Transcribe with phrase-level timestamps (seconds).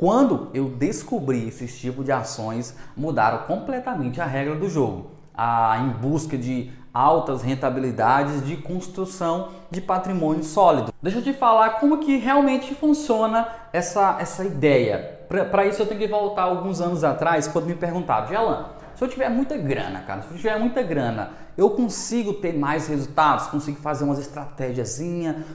[0.00, 5.10] Quando eu descobri esses tipos de ações, mudaram completamente a regra do jogo.
[5.34, 10.90] A, em busca de altas rentabilidades de construção de patrimônio sólido.
[11.02, 15.20] Deixa eu te falar como que realmente funciona essa, essa ideia.
[15.28, 19.08] Para isso eu tenho que voltar alguns anos atrás, quando me perguntaram, Gelan, se eu
[19.08, 23.78] tiver muita grana, cara, se eu tiver muita grana, eu consigo ter mais resultados, consigo
[23.78, 24.98] fazer umas estratégias,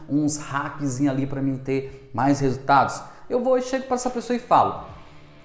[0.08, 3.15] uns hacks ali para mim ter mais resultados.
[3.30, 4.84] Eu vou e chego para essa pessoa e falo: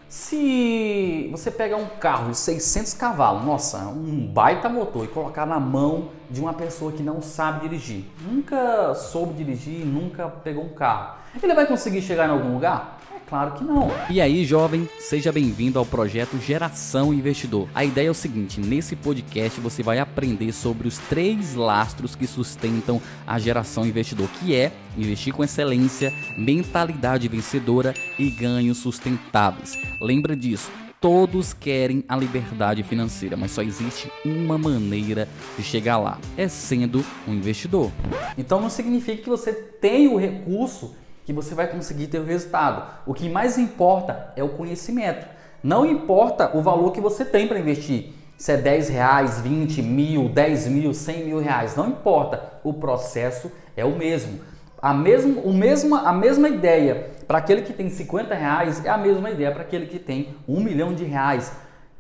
[0.09, 5.59] se você pegar um carro de 600 cavalos, nossa, um baita motor, e colocar na
[5.59, 11.15] mão de uma pessoa que não sabe dirigir, nunca soube dirigir, nunca pegou um carro,
[11.43, 13.00] ele vai conseguir chegar em algum lugar?
[13.31, 13.89] Claro que não.
[14.11, 17.69] E aí, jovem, seja bem-vindo ao projeto Geração Investidor.
[17.73, 22.27] A ideia é o seguinte: nesse podcast você vai aprender sobre os três lastros que
[22.27, 29.79] sustentam a geração investidor, que é investir com excelência, mentalidade vencedora e ganhos sustentáveis.
[30.03, 30.69] Lembra disso?
[31.01, 37.05] Todos querem a liberdade financeira, mas só existe uma maneira de chegar lá: é sendo
[37.29, 37.93] um investidor.
[38.37, 42.85] Então não significa que você tem o recurso que você vai conseguir ter o resultado.
[43.07, 45.27] O que mais importa é o conhecimento.
[45.63, 48.13] Não importa o valor que você tem para investir.
[48.37, 52.43] Se é 10 reais, 20 mil, 10 mil, 100 mil reais, não importa.
[52.65, 54.41] O processo é o mesmo.
[54.81, 58.97] A mesma, o mesma, a mesma ideia para aquele que tem 50 reais é a
[58.97, 61.53] mesma ideia para aquele que tem um milhão de reais.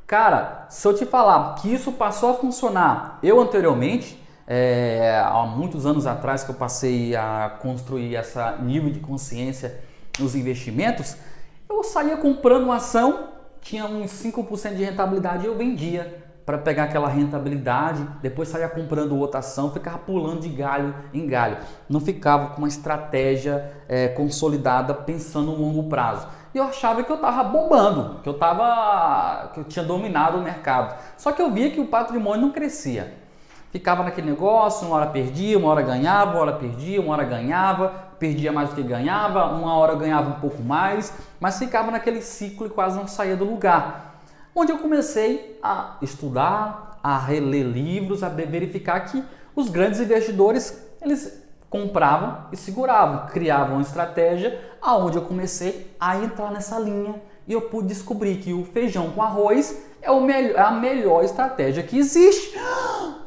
[0.06, 4.19] Cara, se eu te falar que isso passou a funcionar, eu anteriormente
[4.53, 9.79] é, há muitos anos atrás que eu passei a construir essa nível de consciência
[10.19, 11.17] nos investimentos,
[11.69, 13.28] eu saía comprando uma ação,
[13.61, 19.17] tinha uns 5% de rentabilidade e eu vendia para pegar aquela rentabilidade, depois saía comprando
[19.17, 21.59] outra ação, ficava pulando de galho em galho.
[21.89, 26.27] Não ficava com uma estratégia é, consolidada pensando no longo prazo.
[26.53, 30.43] E eu achava que eu estava bombando, que eu tava, que eu tinha dominado o
[30.43, 30.98] mercado.
[31.17, 33.19] Só que eu via que o patrimônio não crescia.
[33.70, 37.88] Ficava naquele negócio, uma hora perdia, uma hora ganhava, uma hora perdia, uma hora ganhava,
[38.19, 42.66] perdia mais do que ganhava, uma hora ganhava um pouco mais, mas ficava naquele ciclo
[42.66, 44.22] e quase não saía do lugar.
[44.54, 49.22] Onde eu comecei a estudar, a reler livros, a verificar que
[49.54, 56.50] os grandes investidores, eles compravam e seguravam, criavam uma estratégia aonde eu comecei a entrar
[56.50, 60.62] nessa linha e eu pude descobrir que o feijão com arroz é, o melhor, é
[60.62, 62.59] a melhor estratégia que existe.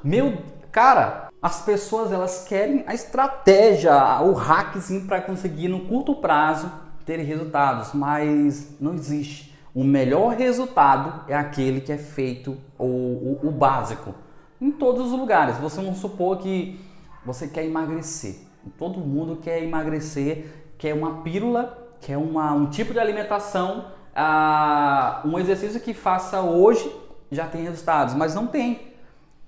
[0.03, 0.37] Meu,
[0.71, 6.71] cara, as pessoas elas querem a estratégia, o hackzinho para conseguir no curto prazo
[7.05, 9.53] ter resultados, mas não existe.
[9.75, 14.13] O melhor resultado é aquele que é feito o, o, o básico
[14.61, 15.57] em todos os lugares.
[15.57, 16.79] Você não supor que
[17.25, 18.35] você quer emagrecer.
[18.77, 20.45] Todo mundo quer emagrecer,
[20.77, 23.85] quer uma pílula, quer uma, um tipo de alimentação
[24.15, 26.93] ah, um exercício que faça hoje
[27.31, 28.93] já tem resultados, mas não tem.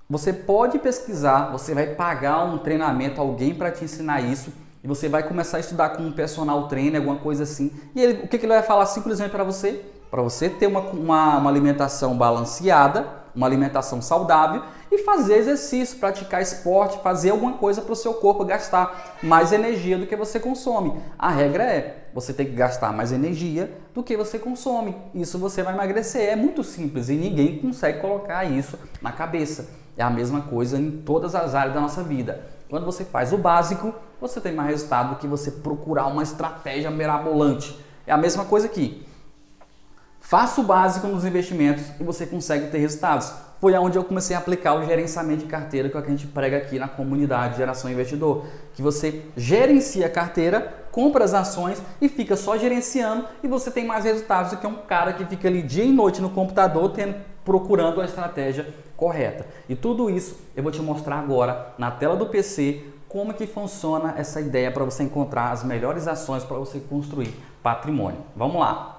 [0.09, 4.51] Você pode pesquisar, você vai pagar um treinamento, alguém para te ensinar isso,
[4.83, 7.71] e você vai começar a estudar com um personal trainer, alguma coisa assim.
[7.95, 9.83] E ele, o que, que ele vai falar simplesmente para você?
[10.11, 14.61] Para você ter uma, uma, uma alimentação balanceada, uma alimentação saudável
[14.95, 19.97] e fazer exercício, praticar esporte, fazer alguma coisa para o seu corpo gastar mais energia
[19.97, 20.93] do que você consome.
[21.17, 24.95] A regra é, você tem que gastar mais energia do que você consome.
[25.13, 26.29] Isso você vai emagrecer.
[26.29, 29.69] É muito simples e ninguém consegue colocar isso na cabeça.
[29.97, 32.45] É a mesma coisa em todas as áreas da nossa vida.
[32.69, 36.89] Quando você faz o básico, você tem mais resultado do que você procurar uma estratégia
[36.89, 37.79] mirabolante.
[38.07, 39.04] É a mesma coisa aqui.
[40.25, 43.31] Faça o básico nos investimentos e você consegue ter resultados.
[43.61, 46.57] Foi aonde eu comecei a aplicar o gerenciamento de carteira, que é a gente prega
[46.57, 48.43] aqui na comunidade Geração Investidor.
[48.73, 53.85] Que você gerencia a carteira, compra as ações e fica só gerenciando e você tem
[53.85, 57.17] mais resultados do que um cara que fica ali dia e noite no computador tendo,
[57.43, 59.45] procurando a estratégia correta.
[59.69, 64.15] E tudo isso eu vou te mostrar agora na tela do PC como que funciona
[64.17, 67.31] essa ideia para você encontrar as melhores ações para você construir
[67.61, 68.21] patrimônio.
[68.35, 68.94] Vamos lá!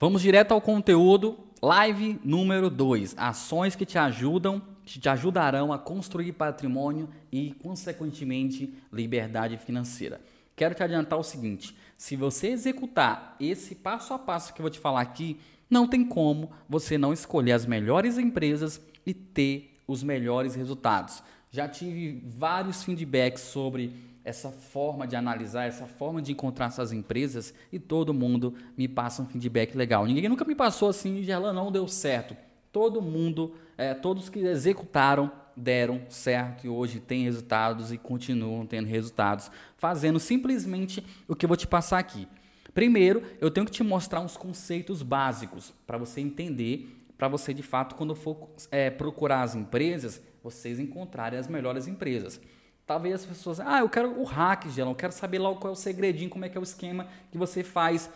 [0.00, 1.36] Vamos direto ao conteúdo.
[1.60, 8.72] Live número 2: ações que te ajudam, que te ajudarão a construir patrimônio e, consequentemente,
[8.92, 10.20] liberdade financeira.
[10.54, 14.70] Quero te adiantar o seguinte: se você executar esse passo a passo que eu vou
[14.70, 15.36] te falar aqui,
[15.68, 21.24] não tem como você não escolher as melhores empresas e ter os melhores resultados.
[21.50, 23.92] Já tive vários feedbacks sobre
[24.28, 29.22] essa forma de analisar, essa forma de encontrar essas empresas e todo mundo me passa
[29.22, 30.04] um feedback legal.
[30.04, 32.36] Ninguém nunca me passou assim, Gerlan, não deu certo.
[32.70, 38.86] Todo mundo, é, todos que executaram deram certo e hoje têm resultados e continuam tendo
[38.86, 42.28] resultados, fazendo simplesmente o que eu vou te passar aqui.
[42.74, 47.62] Primeiro, eu tenho que te mostrar uns conceitos básicos para você entender, para você de
[47.62, 52.38] fato, quando for é, procurar as empresas, vocês encontrarem as melhores empresas.
[52.88, 55.74] Talvez as pessoas, ah, eu quero o hack, Gelão, eu quero saber logo qual é
[55.74, 58.10] o segredinho, como é que é o esquema que você faz.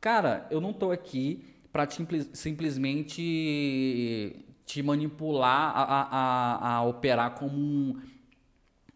[0.00, 1.86] Cara, eu não estou aqui para
[2.32, 3.22] simplesmente
[4.64, 8.00] te manipular a, a, a operar como um,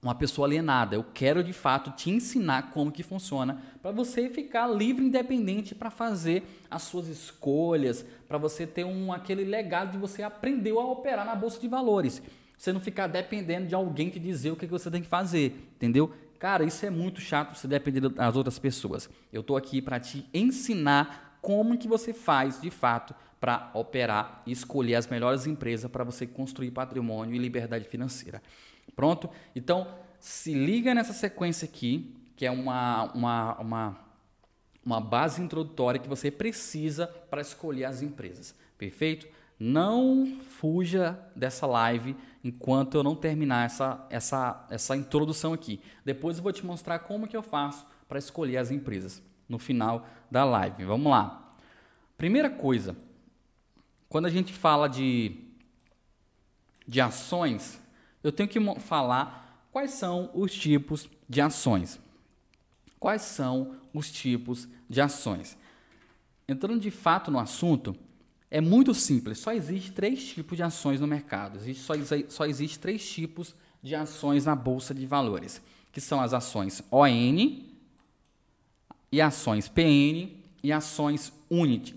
[0.03, 0.97] uma pessoa alienada.
[0.97, 5.91] Eu quero de fato te ensinar como que funciona para você ficar livre, independente para
[5.91, 11.27] fazer as suas escolhas, para você ter um aquele legado de você aprendeu a operar
[11.27, 12.23] na bolsa de valores.
[12.63, 16.15] Você não ficar dependendo de alguém que dizer o que você tem que fazer, entendeu?
[16.39, 19.11] Cara, isso é muito chato você depender das outras pessoas.
[19.33, 24.53] Eu estou aqui para te ensinar como que você faz de fato para operar e
[24.53, 28.41] escolher as melhores empresas para você construir patrimônio e liberdade financeira.
[28.95, 29.29] Pronto?
[29.57, 29.89] Então,
[30.21, 33.99] se liga nessa sequência aqui, que é uma, uma, uma,
[34.85, 38.55] uma base introdutória que você precisa para escolher as empresas.
[38.79, 39.27] Perfeito?
[39.59, 45.81] Não fuja dessa live enquanto eu não terminar essa, essa, essa introdução aqui.
[46.05, 50.07] Depois eu vou te mostrar como que eu faço para escolher as empresas no final
[50.31, 50.85] da live.
[50.85, 51.55] Vamos lá.
[52.17, 52.97] Primeira coisa,
[54.09, 55.37] quando a gente fala de,
[56.87, 57.81] de ações,
[58.23, 62.01] eu tenho que falar quais são os tipos de ações.
[63.01, 65.59] Quais são os tipos de ações?
[66.47, 67.97] Entrando de fato no assunto,
[68.53, 69.39] é muito simples.
[69.39, 71.57] Só existe três tipos de ações no mercado.
[71.57, 71.95] Existe, só,
[72.29, 77.09] só existe três tipos de ações na bolsa de valores, que são as ações ON
[79.11, 81.97] e ações PN e ações Unity.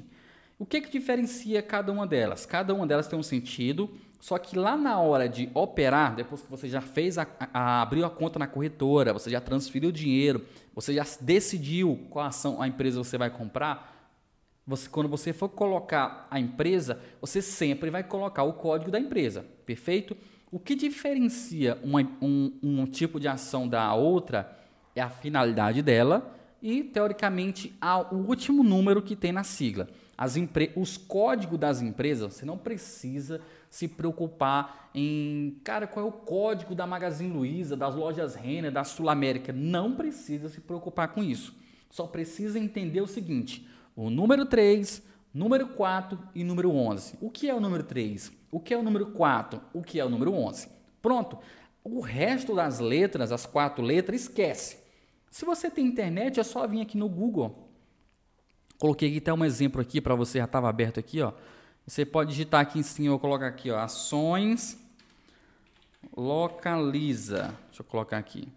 [0.58, 2.46] O que, que diferencia cada uma delas?
[2.46, 3.90] Cada uma delas tem um sentido,
[4.22, 8.06] só que lá na hora de operar, depois que você já fez a, a, abriu
[8.06, 12.68] a conta na corretora, você já transferiu o dinheiro, você já decidiu qual ação a
[12.68, 13.95] empresa você vai comprar,
[14.66, 19.46] você, quando você for colocar a empresa, você sempre vai colocar o código da empresa,
[19.66, 20.16] perfeito?
[20.52, 24.58] O que diferencia uma, um, um tipo de ação da outra
[24.96, 27.78] é a finalidade dela e, teoricamente,
[28.12, 30.36] o último número que tem na sigla as
[30.76, 36.74] os códigos das empresas, você não precisa se preocupar em, cara, qual é o código
[36.74, 39.52] da Magazine Luiza, das lojas Renner, da Sul América.
[39.52, 41.54] Não precisa se preocupar com isso.
[41.90, 45.02] Só precisa entender o seguinte: o número 3,
[45.34, 47.18] número 4 e número 11.
[47.22, 48.32] O que é o número 3?
[48.52, 49.62] O que é o número 4?
[49.74, 50.68] O que é o número 11?
[51.02, 51.38] Pronto.
[51.84, 54.78] O resto das letras, as quatro letras, esquece.
[55.30, 57.66] Se você tem internet, é só vir aqui no Google
[58.78, 61.32] Coloquei até um exemplo aqui para você, já estava aberto aqui, ó.
[61.88, 64.78] Você pode digitar aqui em cima, eu vou colocar aqui, ó, ações
[66.16, 67.56] localiza.
[67.68, 68.48] Deixa eu colocar aqui.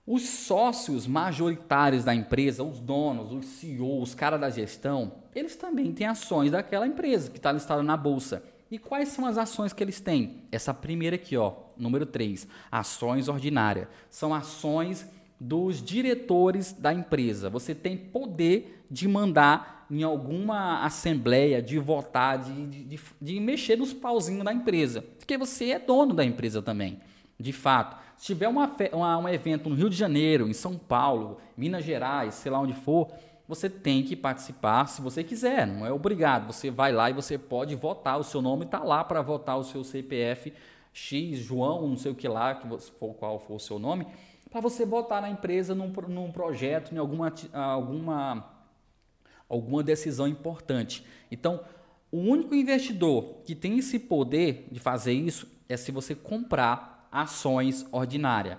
[0.06, 5.92] os sócios majoritários da empresa, os donos, os CEOs, os caras da gestão, eles também
[5.92, 8.42] têm ações daquela empresa que está listada na bolsa.
[8.70, 10.42] E quais são as ações que eles têm?
[10.50, 13.88] Essa primeira aqui, ó, número 3, ações ordinárias.
[14.08, 15.06] São ações
[15.38, 17.50] dos diretores da empresa.
[17.50, 23.92] Você tem poder de mandar em alguma assembleia, de votar, de, de, de, mexer nos
[23.92, 25.02] pauzinhos da empresa.
[25.18, 27.00] Porque você é dono da empresa também,
[27.38, 27.96] de fato.
[28.16, 32.34] Se tiver uma, uma, um evento no Rio de Janeiro, em São Paulo, Minas Gerais,
[32.34, 33.10] sei lá onde for,
[33.46, 36.52] você tem que participar se você quiser, não é obrigado.
[36.52, 39.64] Você vai lá e você pode votar, o seu nome está lá para votar o
[39.64, 40.52] seu CPF
[40.92, 42.66] X, João, não sei o que lá, que
[42.98, 44.06] for, qual for o seu nome
[44.56, 48.48] para você votar na empresa num, num projeto, em alguma, alguma,
[49.46, 51.04] alguma decisão importante.
[51.30, 51.60] Então,
[52.10, 57.86] o único investidor que tem esse poder de fazer isso é se você comprar ações
[57.90, 58.58] ordinárias.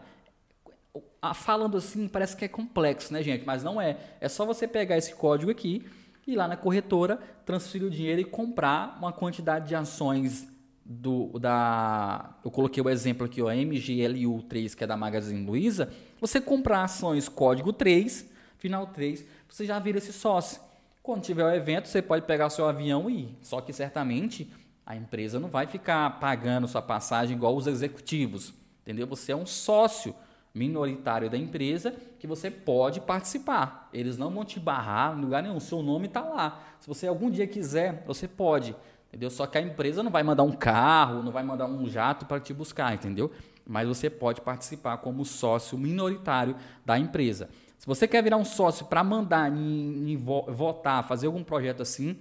[1.36, 3.46] Falando assim, parece que é complexo, né, gente?
[3.46, 3.98] Mas não é.
[4.20, 5.86] É só você pegar esse código aqui,
[6.26, 10.48] ir lá na corretora, transferir o dinheiro e comprar uma quantidade de ações
[10.84, 16.40] do da eu coloquei o exemplo aqui, ó, MGLU3, que é da Magazine Luiza, você
[16.40, 20.62] comprar ações código 3, final 3, você já vira esse sócio.
[21.04, 23.38] Quando tiver o evento, você pode pegar seu avião e ir.
[23.42, 24.50] Só que certamente
[24.88, 29.06] a empresa não vai ficar pagando sua passagem igual os executivos, entendeu?
[29.08, 30.16] Você é um sócio
[30.56, 33.90] minoritário da empresa que você pode participar.
[33.92, 36.64] Eles não vão te barrar em lugar nenhum, seu nome está lá.
[36.80, 38.74] Se você algum dia quiser, você pode.
[39.10, 39.30] Entendeu?
[39.30, 42.40] Só que a empresa não vai mandar um carro, não vai mandar um jato para
[42.40, 43.30] te buscar, entendeu?
[43.66, 47.50] Mas você pode participar como sócio minoritário da empresa.
[47.78, 52.18] Se você quer virar um sócio para mandar em, em votar, fazer algum projeto assim,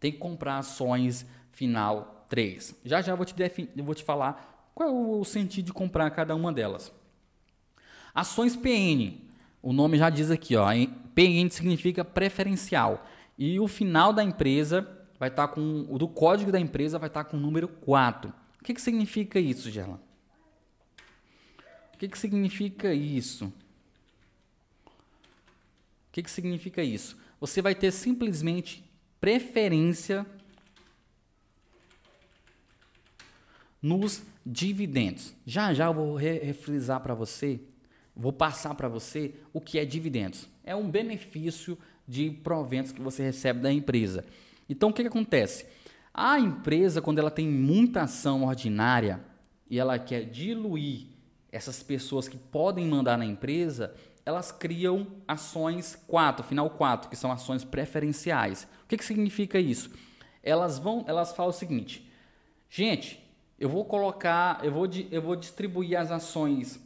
[0.00, 1.26] tem que comprar ações
[1.58, 2.76] final 3.
[2.84, 3.34] Já já vou te,
[3.82, 6.92] vou te falar qual é o sentido de comprar cada uma delas.
[8.14, 9.18] Ações PN.
[9.60, 10.68] O nome já diz aqui, ó,
[11.14, 13.04] PN significa preferencial.
[13.36, 14.88] E o final da empresa
[15.18, 17.66] vai estar tá com o do código da empresa vai estar tá com o número
[17.66, 18.32] 4.
[18.60, 19.98] O que, que significa isso, Gerlan?
[21.92, 23.46] O que, que significa isso?
[24.86, 24.92] O
[26.12, 27.18] que, que significa isso?
[27.40, 28.84] Você vai ter simplesmente
[29.20, 30.24] preferência
[33.80, 35.34] nos dividendos.
[35.46, 37.60] Já já eu vou refrisar para você,
[38.14, 40.48] vou passar para você o que é dividendos.
[40.64, 44.24] É um benefício de proventos que você recebe da empresa.
[44.68, 45.66] Então, o que, que acontece?
[46.12, 49.20] A empresa, quando ela tem muita ação ordinária
[49.70, 51.06] e ela quer diluir
[51.52, 53.94] essas pessoas que podem mandar na empresa,
[54.24, 58.68] elas criam ações 4, final 4, que são ações preferenciais.
[58.84, 59.90] O que, que significa isso?
[60.42, 62.10] Elas vão, elas falam o seguinte:
[62.68, 63.22] gente,
[63.58, 66.80] eu vou colocar, eu vou, eu vou distribuir as ações,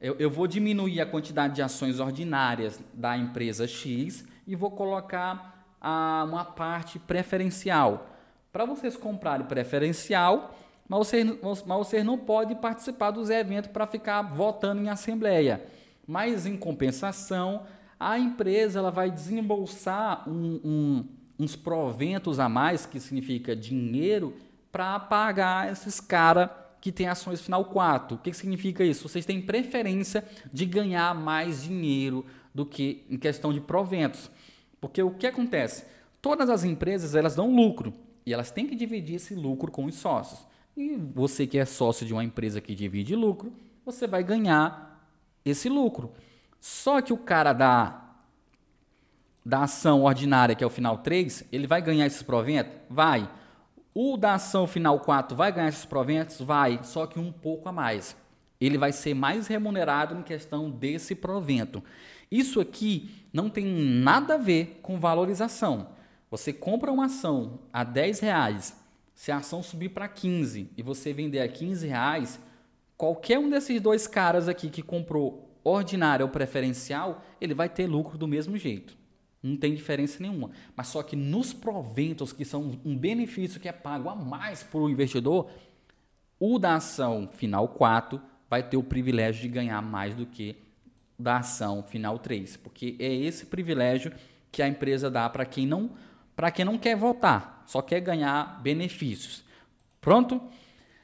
[0.00, 5.76] eu, eu vou diminuir a quantidade de ações ordinárias da empresa X e vou colocar
[5.80, 8.06] a uma parte preferencial.
[8.52, 10.54] Para vocês comprarem preferencial,
[10.88, 15.64] mas vocês, mas vocês não podem participar dos eventos para ficar votando em assembleia.
[16.06, 17.64] Mas, em compensação,
[17.98, 21.08] a empresa ela vai desembolsar um, um,
[21.38, 24.34] uns proventos a mais, que significa dinheiro,
[24.70, 26.50] para pagar esses caras
[26.80, 28.16] que têm ações final 4.
[28.16, 29.08] O que significa isso?
[29.08, 32.24] Vocês têm preferência de ganhar mais dinheiro
[32.54, 34.30] do que em questão de proventos.
[34.80, 35.84] Porque o que acontece?
[36.22, 37.92] Todas as empresas elas dão lucro
[38.24, 40.46] e elas têm que dividir esse lucro com os sócios.
[40.76, 43.52] E você que é sócio de uma empresa que divide lucro,
[43.84, 45.06] você vai ganhar
[45.44, 46.12] esse lucro.
[46.60, 48.02] Só que o cara da,
[49.44, 52.72] da ação ordinária, que é o final 3, ele vai ganhar esses proventos?
[52.88, 53.28] Vai.
[53.92, 56.40] O da ação final 4 vai ganhar esses proventos?
[56.40, 58.16] Vai, só que um pouco a mais.
[58.60, 61.82] Ele vai ser mais remunerado em questão desse provento.
[62.30, 65.88] Isso aqui não tem nada a ver com valorização.
[66.30, 68.76] Você compra uma ação a 10 reais,
[69.12, 72.38] se a ação subir para 15 e você vender a 15 reais,
[72.96, 78.16] qualquer um desses dois caras aqui que comprou ordinário ou preferencial, ele vai ter lucro
[78.16, 78.96] do mesmo jeito.
[79.42, 80.50] Não tem diferença nenhuma.
[80.76, 84.80] Mas só que nos proventos, que são um benefício que é pago a mais para
[84.80, 85.50] o investidor,
[86.38, 90.56] o da ação final 4 vai ter o privilégio de ganhar mais do que
[91.18, 94.12] da ação final 3, porque é esse privilégio
[94.50, 95.90] que a empresa dá para quem não
[96.34, 99.44] para quem não quer votar, só quer ganhar benefícios.
[100.00, 100.40] Pronto?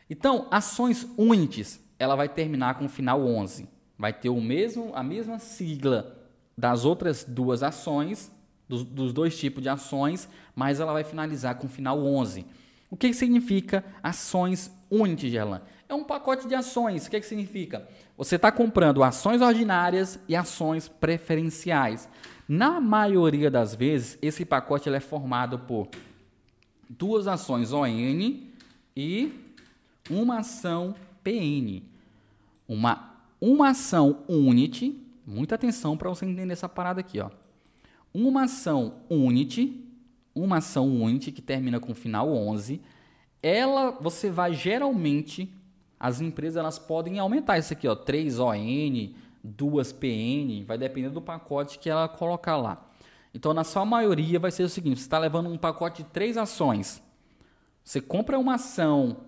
[0.09, 3.69] Então, ações UNITs, ela vai terminar com o final 11.
[3.99, 6.26] Vai ter o mesmo a mesma sigla
[6.57, 8.33] das outras duas ações,
[8.69, 12.47] dos, dos dois tipos de ações, mas ela vai finalizar com o final 11.
[12.91, 15.61] O que significa ações UNIT, Gerlan?
[15.89, 17.07] É um pacote de ações.
[17.07, 17.87] O que, que significa?
[18.17, 22.09] Você está comprando ações ordinárias e ações preferenciais.
[22.49, 25.89] Na maioria das vezes, esse pacote é formado por
[26.89, 27.87] duas ações ON
[28.97, 29.33] e
[30.09, 31.83] uma ação PN.
[32.69, 37.21] Uma, uma ação UNIT, muita atenção para você entender essa parada aqui.
[37.21, 37.31] Ó.
[38.15, 39.85] Uma ação UNIT,
[40.35, 42.81] uma ação UNIT que termina com final 11,
[43.43, 45.53] ela você vai geralmente
[45.99, 51.23] as empresas elas podem aumentar isso aqui, ó, 3 ON, 2 PN, vai depender do
[51.23, 52.87] pacote que ela colocar lá.
[53.33, 56.37] Então, na sua maioria, vai ser o seguinte: você está levando um pacote de três
[56.37, 57.03] ações.
[57.85, 59.19] Você compra uma ação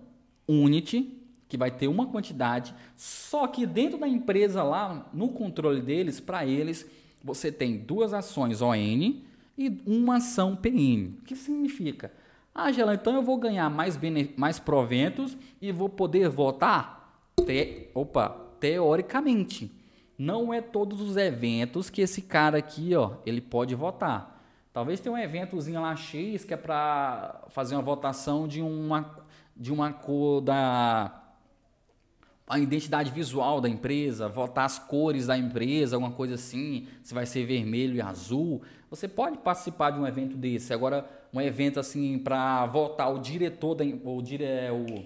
[0.47, 1.18] Unity,
[1.49, 6.45] que vai ter uma quantidade, só que dentro da empresa lá, no controle deles, para
[6.45, 6.85] eles,
[7.23, 8.75] você tem duas ações ON
[9.57, 11.17] e uma ação PN.
[11.19, 12.13] O que significa?
[12.53, 13.99] Ah, Gela, então eu vou ganhar mais,
[14.37, 17.19] mais proventos e vou poder votar?
[17.45, 18.29] Te Opa,
[18.59, 19.71] teoricamente.
[20.17, 24.39] Não é todos os eventos que esse cara aqui, ó, ele pode votar.
[24.71, 29.17] Talvez tenha um eventozinho lá X que é para fazer uma votação de uma
[29.55, 31.18] de uma cor da
[32.49, 37.27] a identidade visual da empresa, votar as cores da empresa, alguma coisa assim, se vai
[37.27, 38.63] ser vermelho e azul.
[38.89, 40.73] Você pode participar de um evento desse.
[40.73, 45.05] Agora, um evento assim para votar o diretor, da, o, o,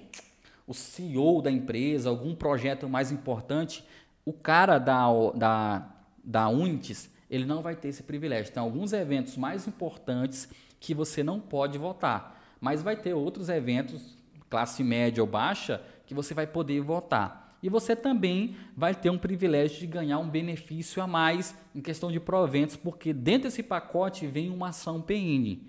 [0.67, 3.83] o CEO da empresa, algum projeto mais importante,
[4.23, 5.89] o cara da, da,
[6.23, 8.53] da Unitis, ele não vai ter esse privilégio.
[8.53, 10.47] Tem alguns eventos mais importantes
[10.79, 14.15] que você não pode votar, mas vai ter outros eventos,
[14.49, 17.57] classe média ou baixa, que você vai poder votar.
[17.63, 22.11] E você também vai ter um privilégio de ganhar um benefício a mais em questão
[22.11, 25.59] de proventos, porque dentro desse pacote vem uma ação PN.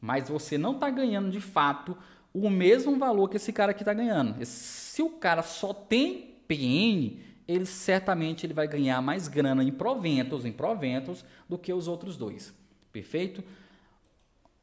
[0.00, 1.96] Mas você não está ganhando de fato
[2.34, 4.44] o mesmo valor que esse cara aqui está ganhando.
[4.44, 10.44] Se o cara só tem PN, ele certamente ele vai ganhar mais grana em proventos,
[10.44, 12.52] em proventos, do que os outros dois.
[12.92, 13.42] Perfeito?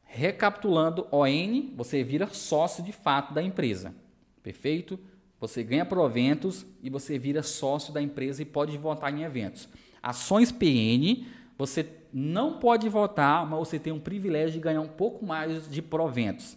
[0.04, 3.96] Recapitulando, ON, você vira sócio de fato da empresa.
[4.44, 5.00] Perfeito?
[5.44, 9.68] Você ganha proventos e você vira sócio da empresa e pode votar em eventos.
[10.02, 11.26] Ações PN,
[11.58, 15.82] você não pode votar, mas você tem um privilégio de ganhar um pouco mais de
[15.82, 16.56] proventos.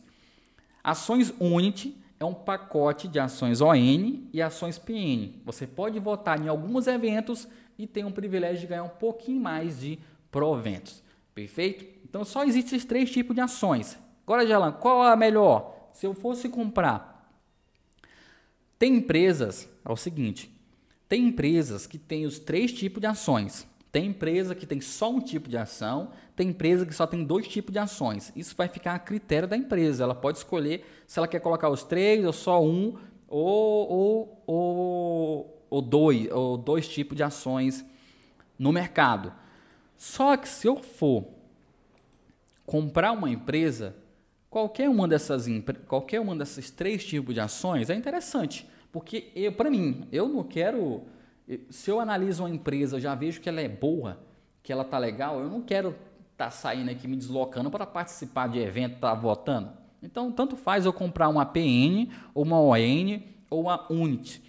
[0.85, 3.75] Ações Unity é um pacote de ações ON
[4.33, 5.33] e ações PN.
[5.45, 9.81] Você pode votar em alguns eventos e tem um privilégio de ganhar um pouquinho mais
[9.81, 9.99] de
[10.31, 11.02] proventos.
[11.35, 11.85] Perfeito?
[12.09, 13.99] Então só existem esses três tipos de ações.
[14.25, 15.90] Agora, Jalan, qual é a melhor?
[15.93, 17.15] Se eu fosse comprar
[18.78, 20.50] tem empresas, é o seguinte,
[21.09, 23.66] tem empresas que têm os três tipos de ações.
[23.92, 27.49] Tem empresa que tem só um tipo de ação, tem empresa que só tem dois
[27.49, 28.30] tipos de ações.
[28.37, 30.02] Isso vai ficar a critério da empresa.
[30.02, 35.66] Ela pode escolher se ela quer colocar os três ou só um ou, ou, ou,
[35.71, 37.85] ou dois, ou dois tipos de ações
[38.59, 39.33] no mercado.
[39.97, 41.26] Só que se eu for
[42.66, 43.97] comprar uma empresa,
[44.56, 45.46] Qualquer uma dessas
[45.86, 51.02] qualquer uma desses três tipos de ações é interessante, porque para mim, eu não quero
[51.69, 54.19] se eu analiso uma empresa, já vejo que ela é boa,
[54.62, 55.90] que ela tá legal, eu não quero
[56.32, 59.73] estar tá saindo aqui me deslocando para participar de evento, estar tá votando.
[60.02, 64.42] Então, tanto faz eu comprar uma PN, ou uma ON, ou uma UNIT.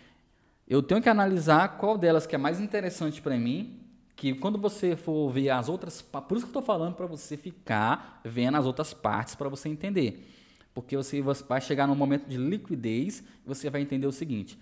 [0.65, 3.76] Eu tenho que analisar qual delas que é mais interessante para mim
[4.17, 7.37] que quando você for ver as outras, por isso que eu estou falando para você
[7.37, 10.27] ficar vendo as outras partes para você entender,
[10.73, 14.59] porque você vai chegar no momento de liquidez você vai entender o seguinte: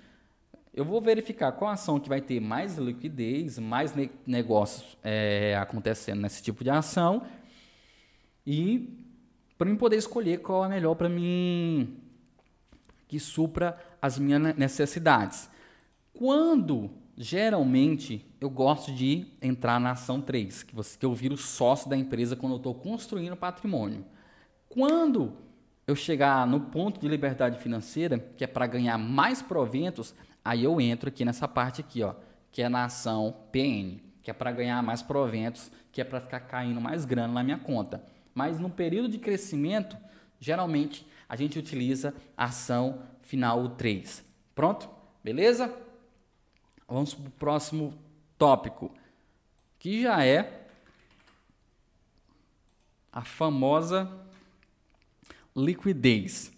[0.73, 6.21] eu vou verificar qual ação que vai ter mais liquidez, mais ne negócios é, acontecendo
[6.21, 7.25] nesse tipo de ação.
[8.45, 8.99] E
[9.57, 11.97] para mim poder escolher qual é melhor para mim
[13.07, 15.49] que supra as minhas necessidades.
[16.13, 21.89] Quando Geralmente, eu gosto de entrar na ação 3, que, você, que eu viro sócio
[21.89, 24.05] da empresa quando eu estou construindo patrimônio.
[24.67, 25.33] Quando
[25.87, 30.81] eu chegar no ponto de liberdade financeira, que é para ganhar mais proventos, aí eu
[30.81, 32.15] entro aqui nessa parte aqui, ó,
[32.51, 36.41] que é na ação PN, que é para ganhar mais proventos, que é para ficar
[36.41, 38.03] caindo mais grana na minha conta.
[38.33, 39.95] Mas no período de crescimento,
[40.37, 44.23] geralmente a gente utiliza a ação final 3.
[44.53, 44.89] Pronto?
[45.23, 45.73] Beleza?
[46.87, 47.93] Vamos para o próximo
[48.37, 48.91] tópico,
[49.79, 50.67] que já é
[53.11, 54.11] a famosa
[55.55, 56.51] liquidez.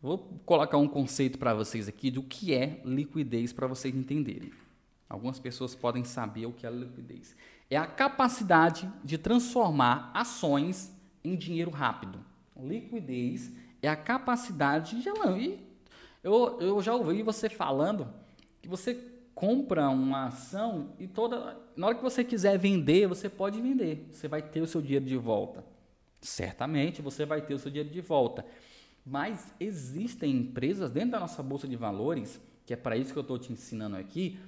[0.00, 4.52] Vou colocar um conceito para vocês aqui do que é liquidez para vocês entenderem.
[5.08, 7.34] Algumas pessoas podem saber o que é liquidez.
[7.68, 12.24] É a capacidade de transformar ações em dinheiro rápido.
[12.56, 13.50] Liquidez
[13.82, 15.08] é a capacidade de.
[16.22, 18.08] Eu, eu já ouvi você falando
[18.62, 18.94] que você
[19.36, 24.08] compra uma ação e toda na hora que você quiser vender, você pode vender.
[24.10, 25.62] Você vai ter o seu dinheiro de volta.
[26.22, 28.46] Certamente você vai ter o seu dinheiro de volta.
[29.04, 33.22] Mas existem empresas dentro da nossa bolsa de valores, que é para isso que eu
[33.22, 34.38] estou te ensinando aqui,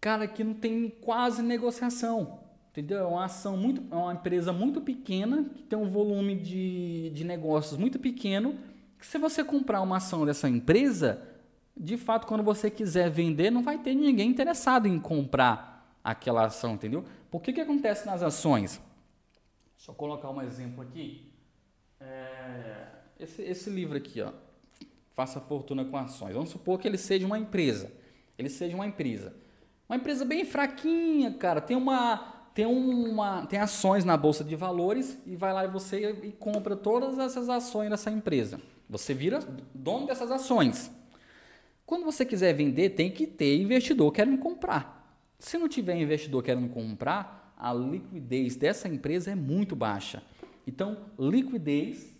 [0.00, 2.38] cara, que não tem quase negociação.
[2.70, 2.98] Entendeu?
[2.98, 3.82] É uma ação muito.
[3.92, 8.56] É uma empresa muito pequena, que tem um volume de, de negócios muito pequeno.
[8.96, 11.33] Que se você comprar uma ação dessa empresa,
[11.76, 16.74] de fato, quando você quiser vender, não vai ter ninguém interessado em comprar aquela ação,
[16.74, 17.04] entendeu?
[17.30, 18.80] Por que que acontece nas ações?
[19.76, 21.30] Deixa eu colocar um exemplo aqui.
[22.00, 22.86] É,
[23.18, 24.32] esse, esse livro aqui, ó,
[25.14, 26.34] Faça Fortuna com Ações.
[26.34, 27.92] Vamos supor que ele seja uma empresa.
[28.38, 29.34] Ele seja uma empresa.
[29.88, 31.60] Uma empresa bem fraquinha, cara.
[31.60, 32.16] Tem uma,
[32.54, 36.76] tem uma, tem ações na bolsa de valores e vai lá e você e compra
[36.76, 38.60] todas essas ações dessa empresa.
[38.88, 39.40] Você vira
[39.74, 40.90] dono dessas ações.
[41.86, 45.22] Quando você quiser vender, tem que ter investidor querendo comprar.
[45.38, 50.22] Se não tiver investidor querendo comprar, a liquidez dessa empresa é muito baixa.
[50.66, 52.14] Então, liquidez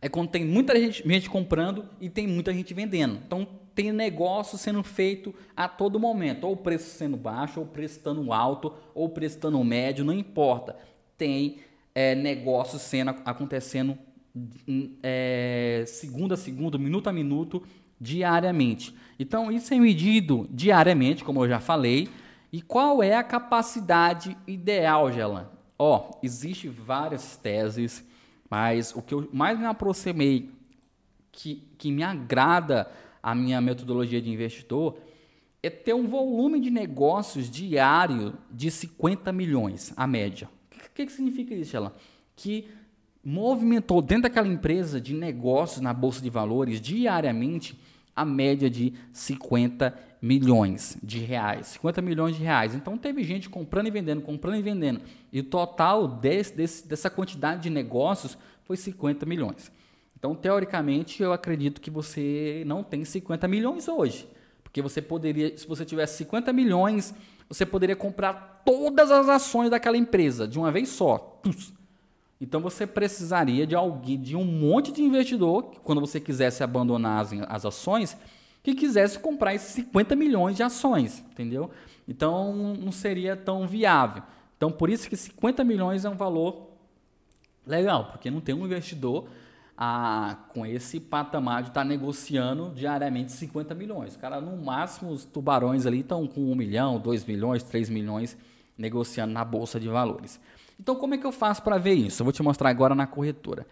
[0.00, 3.20] é quando tem muita gente, gente comprando e tem muita gente vendendo.
[3.26, 7.68] Então, tem negócio sendo feito a todo momento, ou o preço sendo baixo, ou o
[7.68, 10.76] preço estando alto, ou o preço estando médio, não importa.
[11.16, 11.58] Tem
[11.94, 13.98] é, negócio sendo acontecendo
[15.02, 17.62] é, segundo a segundo, minuto a minuto,
[18.00, 18.94] diariamente.
[19.18, 22.08] Então, isso é medido diariamente, como eu já falei.
[22.52, 25.48] E qual é a capacidade ideal, Gelan?
[25.78, 28.04] Ó, oh, existe várias teses,
[28.48, 30.50] mas o que eu mais me aproximei,
[31.30, 32.90] que, que me agrada
[33.22, 34.98] a minha metodologia de investidor,
[35.62, 40.48] é ter um volume de negócios diário de 50 milhões, a média.
[40.74, 41.92] O que, que, significa isso, Gelan?
[42.34, 42.68] Que
[43.22, 47.78] movimentou dentro daquela empresa de negócios na bolsa de valores diariamente
[48.20, 51.68] a média de 50 milhões de reais.
[51.68, 52.74] 50 milhões de reais.
[52.74, 55.00] Então teve gente comprando e vendendo, comprando e vendendo.
[55.32, 59.72] E o total desse, desse, dessa quantidade de negócios foi 50 milhões.
[60.18, 64.28] Então, teoricamente, eu acredito que você não tem 50 milhões hoje.
[64.62, 67.14] Porque você poderia, se você tivesse 50 milhões,
[67.48, 71.40] você poderia comprar todas as ações daquela empresa de uma vez só.
[72.40, 77.32] Então você precisaria de alguém, de um monte de investidor, quando você quisesse abandonar as,
[77.32, 78.16] as ações,
[78.62, 81.70] que quisesse comprar esses 50 milhões de ações, entendeu?
[82.08, 84.22] Então não seria tão viável.
[84.56, 86.70] Então por isso que 50 milhões é um valor
[87.66, 89.28] legal, porque não tem um investidor
[89.76, 94.16] a, com esse patamar de estar tá negociando diariamente 50 milhões.
[94.16, 98.36] Cara, no máximo os tubarões ali estão com 1 milhão, 2 milhões, 3 milhões
[98.76, 100.40] negociando na bolsa de valores.
[100.80, 102.22] Então, como é que eu faço para ver isso?
[102.22, 103.66] Eu vou te mostrar agora na corretora.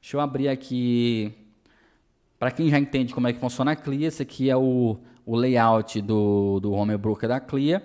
[0.00, 1.34] Deixa eu abrir aqui.
[2.38, 5.36] Para quem já entende como é que funciona a Clia, esse aqui é o, o
[5.36, 7.84] layout do, do home broker da Clia.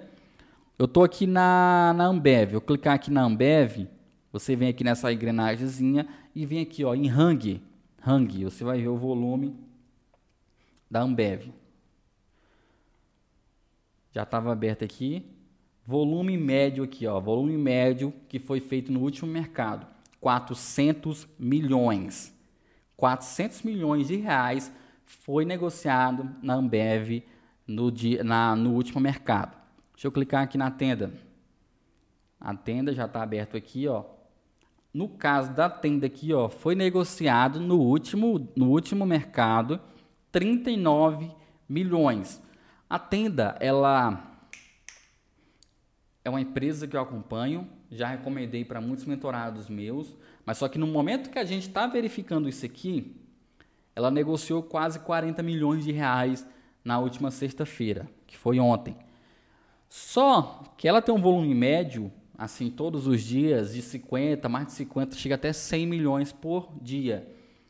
[0.79, 2.53] Eu estou aqui na, na Ambev.
[2.53, 3.89] Eu clicar aqui na Ambev,
[4.31, 7.61] você vem aqui nessa engrenagemzinha e vem aqui ó, em Hang.
[8.07, 9.53] Hang, você vai ver o volume
[10.89, 11.51] da Ambev.
[14.13, 15.25] Já estava aberto aqui.
[15.91, 19.85] Volume médio aqui, ó, volume médio que foi feito no último mercado,
[20.21, 22.33] 400 milhões.
[22.95, 24.71] 400 milhões de reais
[25.05, 27.25] foi negociado na Ambev
[27.67, 29.53] no, dia, na, no último mercado.
[29.91, 31.11] Deixa eu clicar aqui na tenda.
[32.39, 34.05] A tenda já está aberto aqui, ó.
[34.93, 39.77] No caso da tenda aqui, ó, foi negociado no último, no último mercado
[40.31, 41.29] 39
[41.67, 42.41] milhões.
[42.89, 44.30] A tenda, ela
[46.23, 50.77] é uma empresa que eu acompanho, já recomendei para muitos mentorados meus, mas só que
[50.77, 53.15] no momento que a gente está verificando isso aqui,
[53.95, 56.45] ela negociou quase 40 milhões de reais
[56.83, 58.95] na última sexta-feira, que foi ontem.
[59.89, 64.73] Só que ela tem um volume médio, assim, todos os dias, de 50, mais de
[64.73, 67.27] 50, chega até 100 milhões por dia.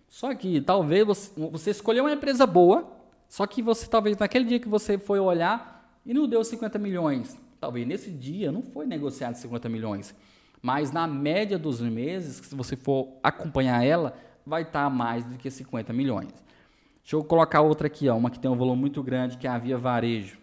[0.07, 2.91] Só que talvez você, você escolheu uma empresa boa,
[3.27, 7.39] só que você talvez naquele dia que você foi olhar e não deu 50 milhões.
[7.61, 10.15] Talvez nesse dia não foi negociado 50 milhões,
[10.63, 15.37] mas na média dos meses, se você for acompanhar ela, vai estar tá mais do
[15.37, 16.33] que 50 milhões.
[17.03, 19.49] Deixa eu colocar outra aqui, ó, uma que tem um volume muito grande, que é
[19.51, 20.39] a Via Varejo.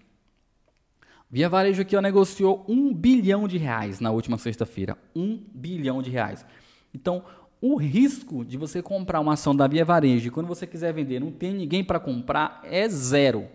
[1.28, 4.96] Via Varejo aqui ó, negociou um bilhão de reais na última sexta-feira.
[5.14, 6.46] Um bilhão de reais.
[6.94, 7.24] Então,
[7.60, 11.18] o risco de você comprar uma ação da Via Varejo e quando você quiser vender
[11.18, 13.48] não tem ninguém para comprar é zero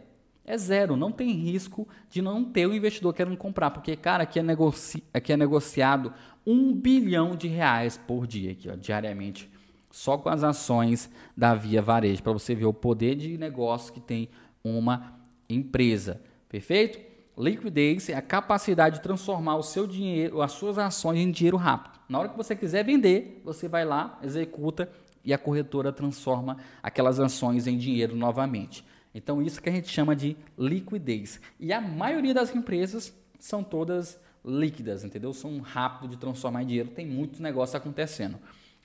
[0.45, 4.39] é zero, não tem risco de não ter o investidor querendo comprar, porque, cara, aqui
[4.39, 6.13] é, negoci aqui é negociado
[6.45, 9.49] um bilhão de reais por dia, aqui, ó, diariamente,
[9.89, 14.01] só com as ações da Via Varejo, para você ver o poder de negócio que
[14.01, 14.29] tem
[14.63, 15.13] uma
[15.49, 16.99] empresa, perfeito?
[17.37, 21.99] Liquidez é a capacidade de transformar o seu dinheiro, as suas ações em dinheiro rápido.
[22.07, 24.89] Na hora que você quiser vender, você vai lá, executa
[25.25, 28.85] e a corretora transforma aquelas ações em dinheiro novamente.
[29.13, 31.39] Então, isso que a gente chama de liquidez.
[31.59, 35.33] E a maioria das empresas são todas líquidas, entendeu?
[35.33, 38.37] São rápido de transformar em dinheiro, tem muitos negócios acontecendo.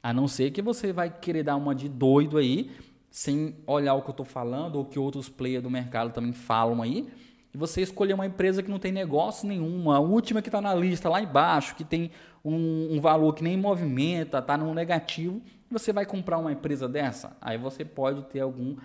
[0.03, 2.71] A não ser que você vai querer dar uma de doido aí,
[3.11, 6.83] sem olhar o que eu estou falando, ou que outros players do mercado também falam
[6.83, 7.09] aí,
[7.53, 10.75] e você escolher uma empresa que não tem negócio nenhum, a última que está na
[10.75, 12.11] lista lá embaixo, que tem
[12.45, 17.37] um, um valor que nem movimenta, está no negativo, você vai comprar uma empresa dessa?
[17.41, 18.77] Aí você pode ter algum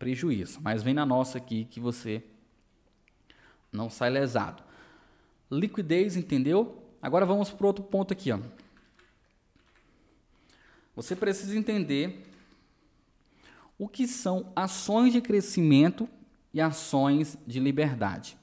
[0.00, 0.58] prejuízo.
[0.62, 2.24] Mas vem na nossa aqui que você
[3.70, 4.64] não sai lesado.
[5.48, 6.82] Liquidez, entendeu?
[7.00, 8.32] Agora vamos para outro ponto aqui.
[8.32, 8.40] Ó.
[10.96, 12.26] Você precisa entender
[13.78, 16.08] o que são ações de crescimento
[16.52, 18.36] e ações de liberdade.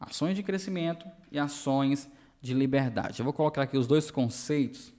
[0.00, 2.08] Ações de crescimento e ações
[2.40, 3.18] de liberdade.
[3.18, 4.92] Eu vou colocar aqui os dois conceitos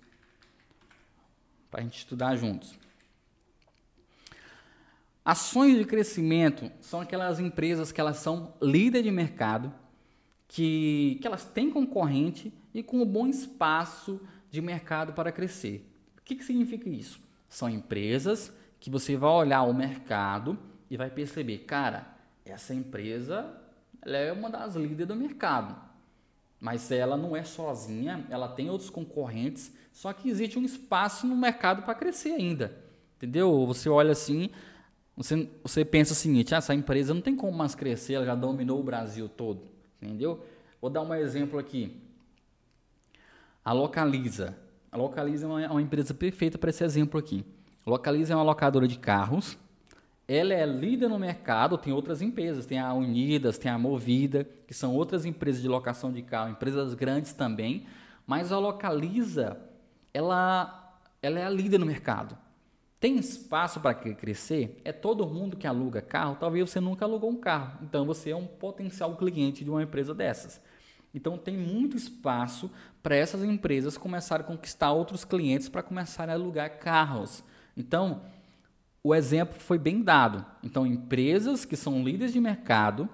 [1.71, 2.77] para a gente estudar juntos.
[5.27, 9.73] Ações de crescimento são aquelas empresas que elas são líder de mercado,
[10.47, 15.85] que, que elas têm concorrente e com um bom espaço de mercado para crescer.
[16.17, 17.19] O que, que significa isso?
[17.49, 20.57] São empresas que você vai olhar o mercado
[20.89, 22.07] e vai perceber, cara,
[22.45, 23.53] essa empresa
[24.01, 25.75] ela é uma das líderes do mercado.
[26.57, 31.35] Mas ela não é sozinha, ela tem outros concorrentes, só que existe um espaço no
[31.35, 32.81] mercado para crescer ainda.
[33.17, 33.65] Entendeu?
[33.65, 34.51] Você olha assim,
[35.17, 38.35] você, você pensa o seguinte: ah, essa empresa não tem como mais crescer, ela já
[38.35, 39.63] dominou o Brasil todo.
[40.01, 40.45] Entendeu?
[40.79, 41.99] Vou dar um exemplo aqui.
[43.65, 44.55] A Localiza.
[44.89, 47.43] A Localiza é uma, é uma empresa perfeita para esse exemplo aqui.
[47.85, 49.57] A Localiza é uma locadora de carros
[50.27, 54.73] ela é líder no mercado, tem outras empresas, tem a Unidas, tem a Movida, que
[54.73, 57.85] são outras empresas de locação de carro, empresas grandes também,
[58.25, 59.57] mas a Localiza,
[60.13, 62.37] ela, ela é a líder no mercado.
[62.99, 64.81] Tem espaço para crescer?
[64.83, 66.37] É todo mundo que aluga carro?
[66.39, 70.15] Talvez você nunca alugou um carro, então você é um potencial cliente de uma empresa
[70.15, 70.59] dessas.
[71.13, 72.71] Então tem muito espaço
[73.03, 77.43] para essas empresas começarem a conquistar outros clientes para começarem a alugar carros.
[77.75, 78.23] Então,
[79.03, 80.43] o exemplo foi bem dado.
[80.63, 83.07] Então, empresas que são líderes de mercado,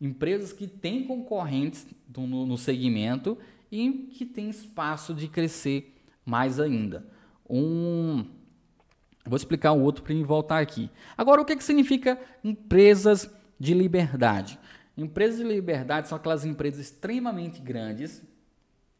[0.00, 3.38] empresas que têm concorrentes no, no segmento
[3.70, 7.06] e que têm espaço de crescer mais ainda.
[7.48, 8.26] Um,
[9.28, 10.90] vou explicar o outro para me voltar aqui.
[11.16, 14.58] Agora, o que, que significa empresas de liberdade?
[14.96, 18.22] Empresas de liberdade são aquelas empresas extremamente grandes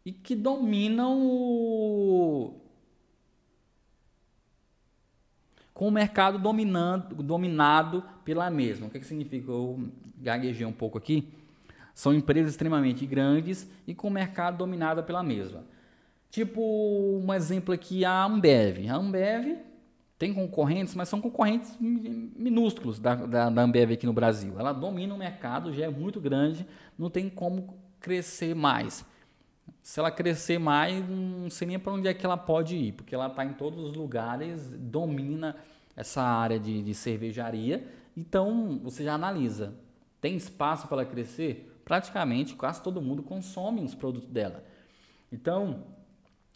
[0.04, 2.54] e que dominam o,
[5.74, 8.86] com o mercado dominando, dominado pela mesma.
[8.86, 9.50] O que, que significa?
[9.50, 11.28] Eu gaguejei um pouco aqui.
[11.94, 15.64] São empresas extremamente grandes e com o mercado dominado pela mesma.
[16.30, 18.88] Tipo, um exemplo aqui, a Ambev.
[18.88, 19.58] A Ambev
[20.18, 24.58] tem concorrentes, mas são concorrentes minúsculos da, da, da Ambev aqui no Brasil.
[24.58, 26.66] Ela domina o mercado, já é muito grande,
[26.98, 29.06] não tem como crescer mais.
[29.80, 33.14] Se ela crescer mais, não sei nem para onde é que ela pode ir, porque
[33.14, 35.54] ela está em todos os lugares, domina
[35.94, 37.86] essa área de, de cervejaria.
[38.16, 39.74] Então, você já analisa.
[40.20, 41.80] Tem espaço para ela crescer?
[41.84, 44.64] Praticamente quase todo mundo consome os produtos dela.
[45.30, 45.84] Então,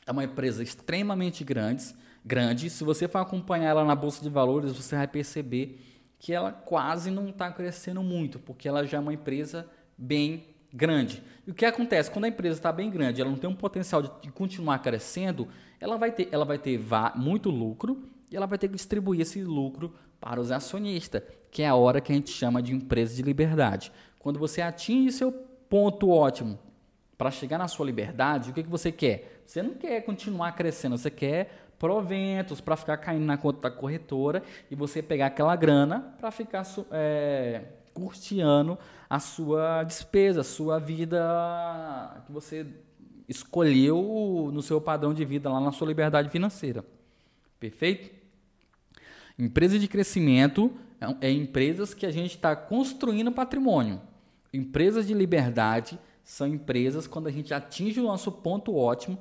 [0.05, 2.71] é uma empresa extremamente grande, grande.
[2.71, 5.81] Se você for acompanhar ela na bolsa de valores, você vai perceber
[6.19, 11.23] que ela quase não está crescendo muito, porque ela já é uma empresa bem grande.
[11.47, 12.11] E o que acontece?
[12.11, 15.49] Quando a empresa está bem grande, ela não tem um potencial de, continuar crescendo,
[15.81, 16.81] ela vai ter, ela vai ter
[17.17, 21.69] muito lucro e ela vai ter que distribuir esse lucro para os acionistas, que é
[21.69, 23.93] a hora que a gente chama de empresa de liberdade.
[24.19, 26.59] Quando você atinge seu ponto ótimo
[27.19, 29.43] para chegar na sua liberdade, o que, que você quer?
[29.45, 34.41] Você não quer continuar crescendo, você quer proventos para ficar caindo na conta da corretora
[34.71, 37.65] e você pegar aquela grana para ficar é,
[39.11, 42.65] a sua despesa, a sua vida que você
[43.29, 46.85] escolheu no seu padrão de vida, lá na sua liberdade financeira.
[47.59, 48.15] Perfeito?
[49.37, 54.01] Empresa de crescimento é, é empresas que a gente está construindo patrimônio.
[54.55, 59.19] Empresas de liberdade são empresas quando a gente atinge o nosso ponto ótimo,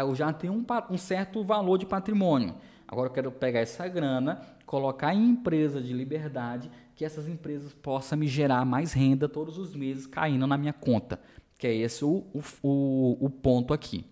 [0.00, 2.54] eu já tenho um, um certo valor de patrimônio.
[2.86, 8.18] Agora eu quero pegar essa grana, colocar em empresa de liberdade que essas empresas possam
[8.18, 11.18] me gerar mais renda todos os meses caindo na minha conta.
[11.56, 12.26] Que é esse o,
[12.62, 14.04] o, o ponto aqui.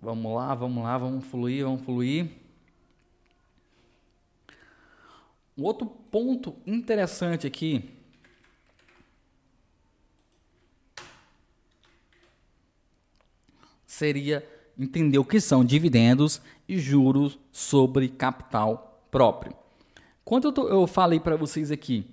[0.00, 2.30] Vamos lá, vamos lá, vamos fluir, vamos fluir.
[5.58, 8.01] Um outro ponto interessante aqui
[14.02, 14.44] seria
[14.76, 19.54] entender o que são dividendos e juros sobre capital próprio.
[20.24, 22.04] Quando eu, tô, eu falei para vocês aqui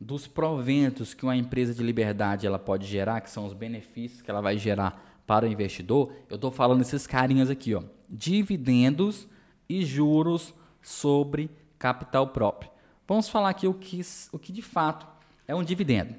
[0.00, 4.30] dos proventos que uma empresa de liberdade ela pode gerar, que são os benefícios que
[4.30, 9.28] ela vai gerar para o investidor, eu estou falando esses carinhas aqui, ó, dividendos
[9.68, 12.70] e juros sobre capital próprio.
[13.06, 14.00] Vamos falar aqui o que,
[14.32, 15.06] o que de fato
[15.46, 16.14] é um dividendo.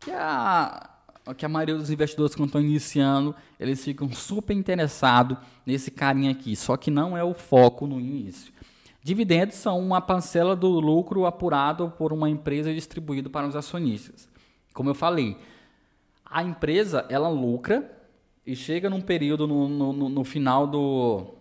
[0.00, 0.89] Que é a,
[1.36, 6.56] que a maioria dos investidores quando estão iniciando, eles ficam super interessados nesse carinha aqui,
[6.56, 8.52] só que não é o foco no início.
[9.02, 14.28] Dividendos são uma parcela do lucro apurado por uma empresa e distribuído para os acionistas.
[14.74, 15.36] Como eu falei,
[16.24, 17.90] a empresa ela lucra
[18.46, 21.34] e chega num período no, no, no final do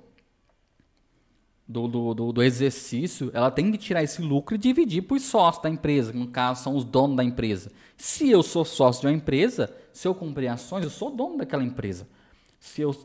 [1.69, 5.21] do, do, do, do exercício, ela tem que tirar esse lucro e dividir para os
[5.21, 7.71] sócios da empresa, que no caso são os donos da empresa.
[7.95, 11.63] Se eu sou sócio de uma empresa, se eu comprei ações, eu sou dono daquela
[11.63, 12.07] empresa.
[12.59, 12.95] Se eu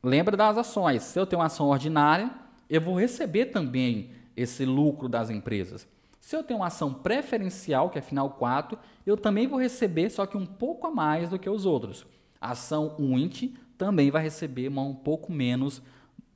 [0.00, 2.30] lembra das ações, se eu tenho uma ação ordinária,
[2.70, 5.88] eu vou receber também esse lucro das empresas.
[6.20, 10.26] Se eu tenho uma ação preferencial, que é final 4, eu também vou receber, só
[10.26, 12.06] que um pouco a mais do que os outros.
[12.40, 15.82] A ação UNT também vai receber um pouco menos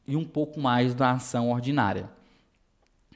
[0.07, 2.09] e um pouco mais da ação ordinária.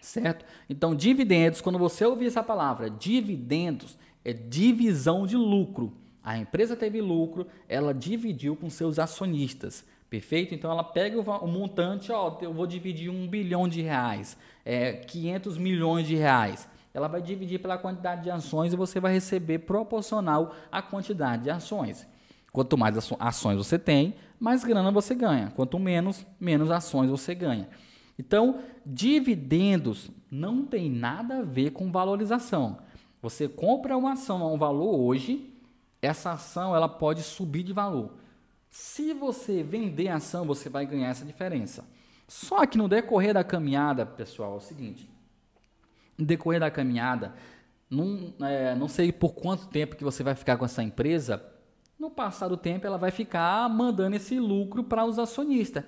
[0.01, 0.45] Certo?
[0.69, 5.93] Então, dividendos, quando você ouvir essa palavra, dividendos, é divisão de lucro.
[6.23, 9.85] A empresa teve lucro, ela dividiu com seus acionistas.
[10.09, 10.55] Perfeito?
[10.55, 15.57] Então ela pega o, montante, ó, eu vou dividir um bilhão de reais, é, 500
[15.57, 16.69] milhões de reais.
[16.93, 21.51] Ela vai dividir pela quantidade de ações e você vai receber proporcional à quantidade de
[21.51, 22.07] ações.
[22.53, 25.53] Quanto mais ações você tem, mais grana você ganha.
[25.55, 27.69] Quanto menos, menos ações você ganha.
[28.19, 32.79] Então, dividendos não tem nada a ver com valorização.
[33.23, 35.55] Você compra uma ação a um valor hoje,
[36.03, 38.15] essa ação ela pode subir de valor.
[38.71, 41.85] Se você vender a ação, você vai ganhar essa diferença.
[42.29, 45.11] Só que no decorrer da caminhada, pessoal, é o seguinte:
[46.17, 47.35] no decorrer da caminhada,
[47.91, 51.43] não, é, não sei por quanto tempo que você vai ficar com essa empresa,
[52.01, 55.85] no passar do tempo ela vai ficar mandando esse lucro para os acionistas.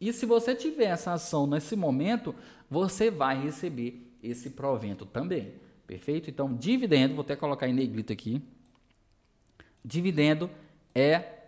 [0.00, 2.34] E se você tiver essa ação nesse momento,
[2.70, 5.52] você vai receber esse provento também.
[5.86, 6.30] Perfeito?
[6.30, 8.40] Então, dividendo, vou até colocar em negrito aqui.
[9.84, 10.48] Dividendo
[10.94, 11.38] é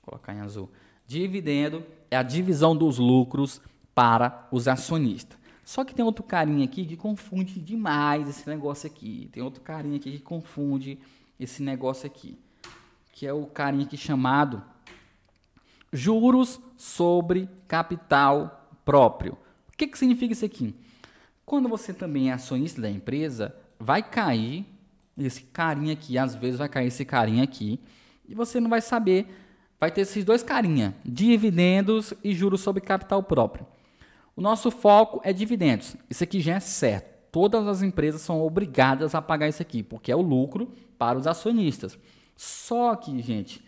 [0.00, 0.70] colocar em azul.
[1.06, 3.60] Dividendo é a divisão dos lucros
[3.94, 5.38] para os acionistas.
[5.64, 9.28] Só que tem outro carinha aqui que confunde demais esse negócio aqui.
[9.32, 10.98] Tem outro carinha aqui que confunde
[11.38, 12.38] esse negócio aqui.
[13.12, 14.62] Que é o carinha aqui chamado
[15.92, 19.38] juros sobre capital próprio.
[19.68, 20.74] O que, que significa isso aqui?
[21.46, 24.66] Quando você também é acionista da empresa, vai cair
[25.16, 27.78] esse carinha aqui, às vezes vai cair esse carinha aqui,
[28.28, 29.28] e você não vai saber
[29.78, 33.66] vai ter esses dois carinha, dividendos e juros sobre capital próprio.
[34.34, 35.94] O nosso foco é dividendos.
[36.08, 37.12] Isso aqui já é certo.
[37.30, 41.26] Todas as empresas são obrigadas a pagar isso aqui, porque é o lucro para os
[41.26, 41.98] acionistas.
[42.36, 43.64] Só que, gente,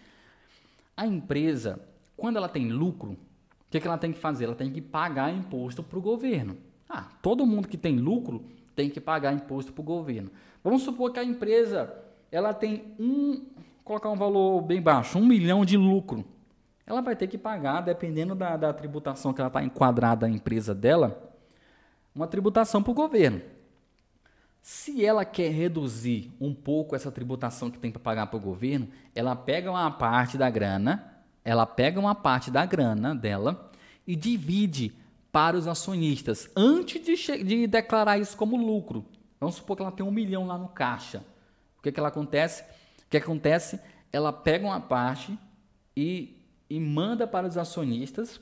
[0.97, 1.81] a empresa,
[2.17, 4.45] quando ela tem lucro, o que, que ela tem que fazer?
[4.45, 6.57] Ela tem que pagar imposto para o governo.
[6.89, 10.31] Ah, todo mundo que tem lucro tem que pagar imposto para o governo.
[10.62, 11.93] Vamos supor que a empresa
[12.31, 13.45] ela tem um,
[13.85, 16.25] colocar um valor bem baixo, um milhão de lucro,
[16.87, 20.73] ela vai ter que pagar, dependendo da, da tributação que ela está enquadrada a empresa
[20.73, 21.35] dela,
[22.15, 23.43] uma tributação para o governo.
[24.68, 28.88] Se ela quer reduzir um pouco essa tributação que tem para pagar para o governo,
[29.14, 33.70] ela pega uma parte da grana, ela pega uma parte da grana dela
[34.05, 34.92] e divide
[35.31, 39.07] para os acionistas antes de, de declarar isso como lucro.
[39.38, 41.22] Vamos supor que ela tem um milhão lá no caixa.
[41.79, 42.64] O que, que ela acontece?
[43.07, 43.79] O que acontece?
[44.12, 45.38] Ela pega uma parte
[45.96, 48.40] e, e manda para os acionistas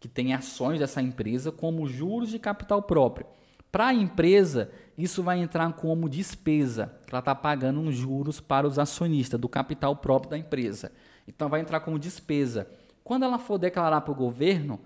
[0.00, 3.24] que têm ações dessa empresa como juros de capital próprio.
[3.70, 8.66] Para a empresa, isso vai entrar como despesa, que ela está pagando uns juros para
[8.66, 10.92] os acionistas do capital próprio da empresa.
[11.26, 12.68] Então vai entrar como despesa.
[13.02, 14.80] Quando ela for declarar para o governo,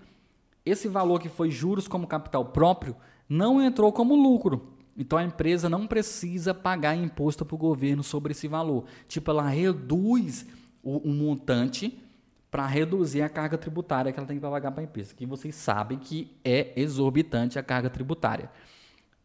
[0.65, 2.95] esse valor que foi juros como capital próprio
[3.27, 8.31] não entrou como lucro, então a empresa não precisa pagar imposto para o governo sobre
[8.31, 8.85] esse valor.
[9.07, 10.45] Tipo, ela reduz
[10.81, 12.01] o, o montante
[12.49, 15.53] para reduzir a carga tributária que ela tem que pagar para a empresa, que vocês
[15.55, 18.49] sabem que é exorbitante a carga tributária.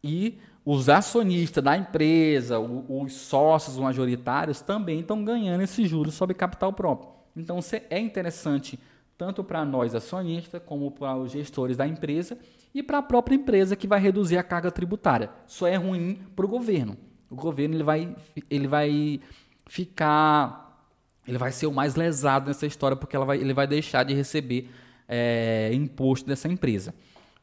[0.03, 6.71] E os acionistas da empresa, os sócios majoritários também estão ganhando esses juros sobre capital
[6.71, 7.09] próprio.
[7.35, 8.79] Então é interessante
[9.17, 12.37] tanto para nós acionistas como para os gestores da empresa
[12.73, 15.29] e para a própria empresa que vai reduzir a carga tributária.
[15.47, 16.97] Isso é ruim para o governo.
[17.29, 18.15] O governo ele vai,
[18.49, 19.19] ele vai
[19.67, 20.87] ficar,
[21.27, 24.69] ele vai ser o mais lesado nessa história porque vai, ele vai deixar de receber
[25.07, 26.93] é, imposto dessa empresa.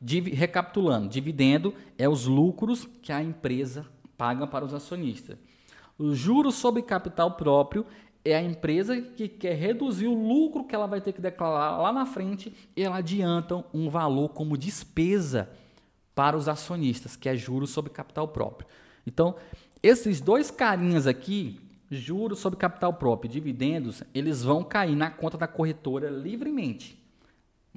[0.00, 3.86] Div, recapitulando, dividendo é os lucros que a empresa
[4.16, 5.36] paga para os acionistas.
[5.98, 7.84] O juros sobre capital próprio
[8.24, 11.92] é a empresa que quer reduzir o lucro que ela vai ter que declarar lá
[11.92, 15.50] na frente e ela adianta um valor como despesa
[16.14, 18.68] para os acionistas, que é juros sobre capital próprio.
[19.06, 19.36] Então,
[19.82, 25.38] esses dois carinhas aqui, juros sobre capital próprio e dividendos, eles vão cair na conta
[25.38, 27.00] da corretora livremente.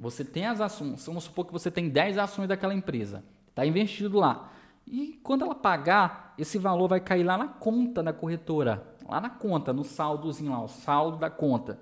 [0.02, 4.18] Você tem as ações, vamos supor que você tem 10 ações daquela empresa, está investido
[4.18, 4.52] lá.
[4.86, 9.30] E quando ela pagar, esse valor vai cair lá na conta da corretora lá na
[9.30, 11.78] conta, no saldozinho lá, o saldo da conta.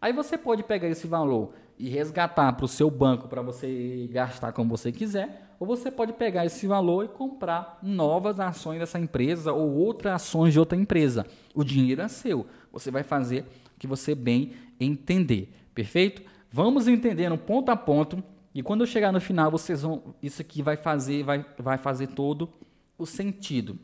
[0.00, 4.52] Aí você pode pegar esse valor e resgatar para o seu banco para você gastar
[4.52, 9.52] como você quiser, ou você pode pegar esse valor e comprar novas ações dessa empresa
[9.52, 11.26] ou outras ações de outra empresa.
[11.54, 12.46] O dinheiro é seu.
[12.72, 15.50] Você vai fazer o que você bem entender.
[15.74, 16.22] Perfeito?
[16.56, 20.62] Vamos entendendo ponto a ponto e quando eu chegar no final, vocês vão isso aqui
[20.62, 22.50] vai fazer vai, vai fazer todo
[22.96, 23.78] o sentido.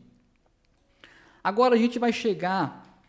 [1.43, 2.99] Agora a gente vai chegar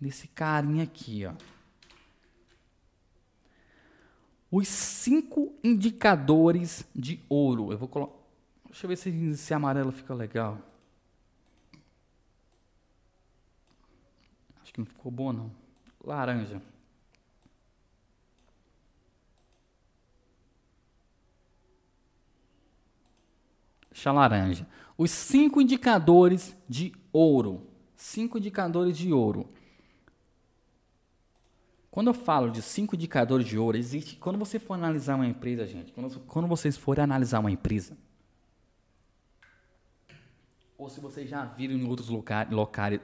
[0.00, 1.32] nesse carinha aqui, ó.
[4.52, 7.72] Os cinco indicadores de ouro.
[7.72, 8.14] Eu vou colocar.
[8.66, 10.56] Deixa eu ver se esse amarelo fica legal.
[14.62, 15.50] Acho que não ficou bom, não.
[16.04, 16.62] Laranja.
[24.00, 24.66] Deixa laranja.
[24.96, 27.66] Os cinco indicadores de ouro.
[27.94, 29.50] Cinco indicadores de ouro.
[31.90, 34.16] Quando eu falo de cinco indicadores de ouro, existe.
[34.16, 37.94] Quando você for analisar uma empresa, gente, quando, quando vocês forem analisar uma empresa,
[40.78, 42.48] ou se vocês já viram em outros lugar,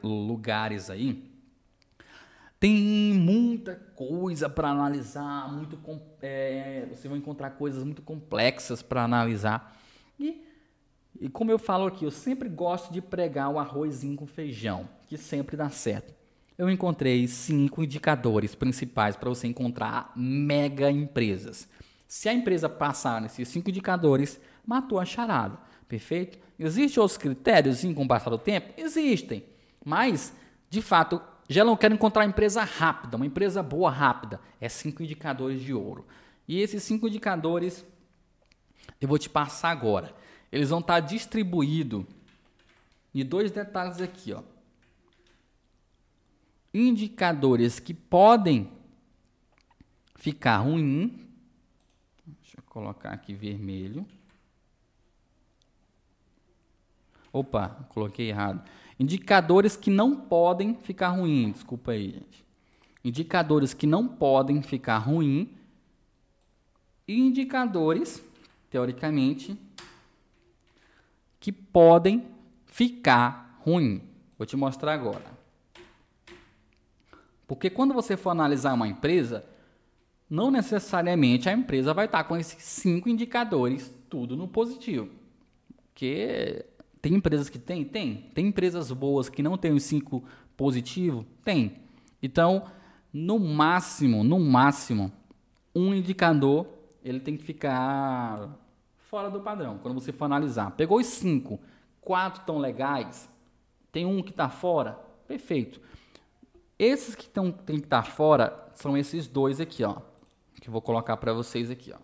[0.03, 1.31] lugares aí,
[2.59, 5.79] tem muita coisa para analisar, muito
[6.23, 9.79] é, você vai encontrar coisas muito complexas para analisar.
[10.19, 10.46] E,
[11.21, 15.17] e como eu falo aqui, eu sempre gosto de pregar o arrozinho com feijão, que
[15.17, 16.17] sempre dá certo
[16.59, 21.69] eu encontrei cinco indicadores principais para você encontrar mega empresas.
[22.09, 25.59] Se a empresa passar nesses cinco indicadores, matou a charada.
[25.89, 26.39] Perfeito?
[26.59, 28.73] Existem outros critérios com o passar do tempo?
[28.77, 29.45] Existem.
[29.85, 30.33] Mas,
[30.71, 34.41] de fato, já não quero encontrar uma empresa rápida, uma empresa boa rápida.
[34.61, 36.07] É cinco indicadores de ouro.
[36.49, 37.85] E esses cinco indicadores
[39.01, 40.15] eu vou te passar agora.
[40.51, 42.05] Eles vão estar distribuídos
[43.15, 44.43] em dois detalhes aqui, ó
[46.79, 48.69] indicadores que podem
[50.15, 51.27] ficar ruim.
[52.27, 54.07] Deixa eu colocar aqui vermelho.
[57.33, 58.63] Opa, coloquei errado.
[58.99, 61.53] Indicadores que não podem ficar ruim.
[61.53, 62.45] Desculpa aí, gente.
[63.05, 65.51] Indicadores que não podem ficar ruim.
[67.07, 68.23] E indicadores,
[68.71, 69.57] teoricamente,
[71.47, 72.27] que podem
[72.65, 74.03] ficar ruim.
[74.37, 75.23] Vou te mostrar agora.
[77.47, 79.45] Porque quando você for analisar uma empresa,
[80.29, 85.09] não necessariamente a empresa vai estar com esses cinco indicadores tudo no positivo.
[85.77, 86.67] Porque
[87.01, 87.85] tem empresas que tem?
[87.85, 88.29] Tem.
[88.35, 90.25] Tem empresas boas que não têm os cinco
[90.57, 91.25] positivos?
[91.45, 91.77] Tem.
[92.21, 92.65] Então,
[93.13, 95.13] no máximo, no máximo,
[95.73, 96.67] um indicador
[97.05, 98.66] ele tem que ficar
[99.09, 99.79] fora do padrão.
[99.79, 101.61] Quando você for analisar, pegou os cinco,
[102.01, 103.29] quatro tão legais,
[103.91, 105.81] tem um que está fora, perfeito.
[106.79, 110.01] Esses que tão, tem que estar tá fora são esses dois aqui, ó.
[110.61, 111.99] Que eu vou colocar para vocês aqui, ó.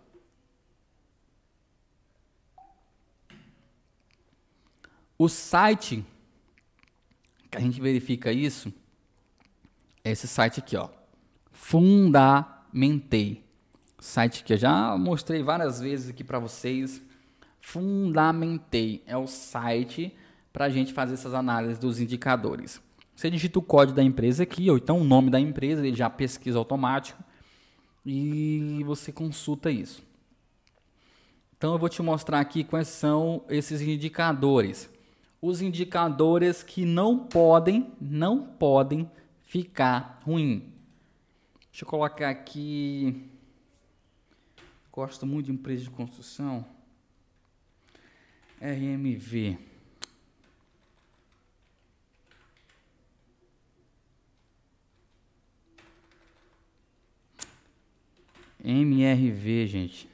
[5.17, 6.03] O site
[7.49, 8.73] que a gente verifica isso
[10.03, 10.89] é esse site aqui, ó.
[11.51, 13.42] Fundamentei.
[14.03, 17.01] Site que eu já mostrei várias vezes aqui para vocês.
[17.61, 20.13] Fundamentei é o site
[20.51, 22.81] para a gente fazer essas análises dos indicadores.
[23.15, 26.09] Você digita o código da empresa aqui, ou então o nome da empresa, ele já
[26.09, 27.23] pesquisa automático
[28.05, 30.03] e você consulta isso.
[31.57, 34.89] Então eu vou te mostrar aqui quais são esses indicadores.
[35.41, 39.09] Os indicadores que não podem, não podem
[39.43, 40.73] ficar ruim.
[41.71, 43.29] Deixa eu colocar aqui.
[44.93, 46.63] Gosto muito de empresa de construção.
[48.61, 49.57] RMV.
[58.63, 60.07] MRV, gente.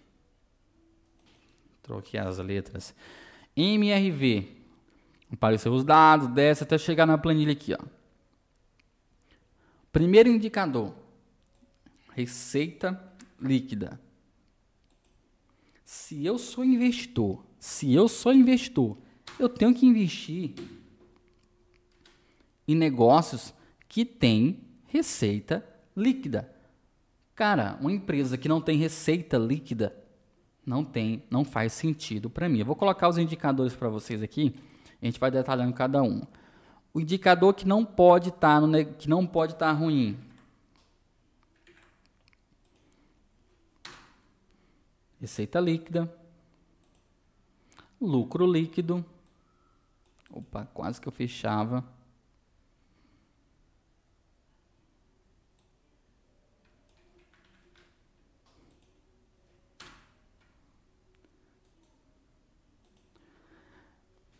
[1.83, 2.95] Troquei as letras.
[3.57, 4.47] MRV.
[5.29, 7.85] Apareceu os dados, desce até chegar na planilha aqui, ó.
[9.91, 10.95] Primeiro indicador.
[12.15, 12.97] Receita
[13.41, 13.99] líquida.
[15.91, 18.95] Se eu sou investidor, se eu sou investidor,
[19.39, 20.53] eu tenho que investir
[22.67, 23.55] em negócios
[23.87, 25.67] que têm receita
[25.97, 26.47] líquida.
[27.33, 29.97] Cara, uma empresa que não tem receita líquida
[30.63, 32.59] não tem, não faz sentido para mim.
[32.59, 34.53] Eu vou colocar os indicadores para vocês aqui.
[35.01, 36.21] A gente vai detalhando cada um.
[36.93, 40.19] O indicador que não pode estar tá que não pode estar tá ruim.
[45.19, 46.13] Receita líquida.
[47.99, 49.05] Lucro líquido.
[50.31, 51.83] Opa, quase que eu fechava.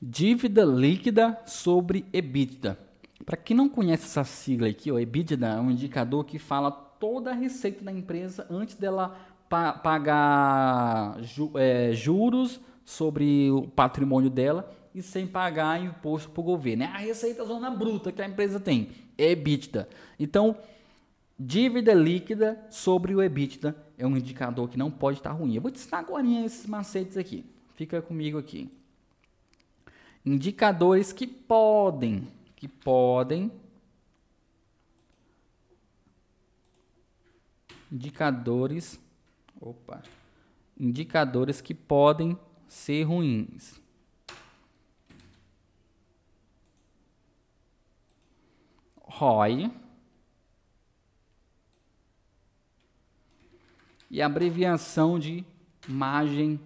[0.02, 2.80] Dívida líquida sobre EBITDA.
[3.26, 7.32] Para quem não conhece essa sigla aqui, o EBITDA é um indicador que fala toda
[7.32, 14.72] a receita da empresa antes dela pa pagar ju é, juros sobre o patrimônio dela
[14.94, 16.84] e sem pagar imposto para o governo.
[16.84, 19.90] É a receita zona bruta que a empresa tem, EBITDA.
[20.20, 20.56] Então,
[21.38, 25.56] dívida líquida sobre o EBITDA é um indicador que não pode estar ruim.
[25.56, 27.46] Eu vou te ensinar agora esses macetes aqui.
[27.76, 28.70] Fica comigo aqui.
[30.26, 33.52] Indicadores que podem, que podem
[37.92, 39.00] indicadores,
[39.60, 40.02] opa,
[40.78, 42.38] indicadores que podem
[42.68, 43.82] ser ruins.
[49.02, 49.72] ROI
[54.10, 55.46] e abreviação de
[55.88, 56.60] margem.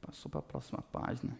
[0.00, 1.38] Passou para a próxima página.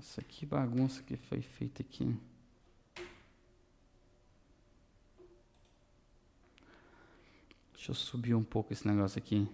[0.00, 2.16] Nossa, que bagunça que foi feita aqui.
[7.74, 9.46] Deixa eu subir um pouco esse negócio aqui.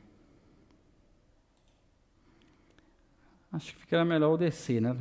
[3.50, 4.96] Acho que ficará melhor o descer, né?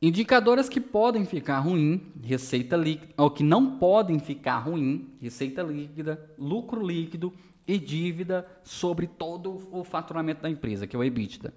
[0.00, 6.24] Indicadores que podem ficar ruim, receita líquida, ou que não podem ficar ruim, receita líquida,
[6.38, 7.32] lucro líquido
[7.66, 11.52] e dívida sobre todo o faturamento da empresa, que é o EBITDA.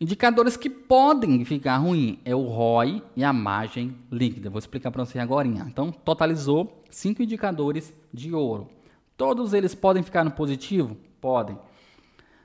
[0.00, 4.48] Indicadores que podem ficar ruim é o ROI e a margem líquida.
[4.48, 5.46] Vou explicar para você agora.
[5.46, 8.68] Então, totalizou cinco indicadores de ouro.
[9.16, 10.96] Todos eles podem ficar no positivo?
[11.20, 11.58] Podem.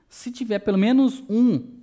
[0.07, 1.80] Se tiver pelo menos um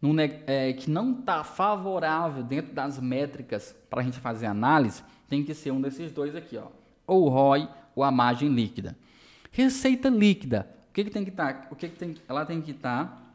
[0.00, 5.44] no, é, que não está favorável dentro das métricas para a gente fazer análise, tem
[5.44, 6.68] que ser um desses dois aqui, ó.
[7.06, 8.96] ou o ROI ou a margem líquida.
[9.50, 11.52] Receita líquida, o que, que tem que estar?
[11.52, 12.16] Tá, o que, que tem?
[12.28, 13.28] Ela tem que estar tá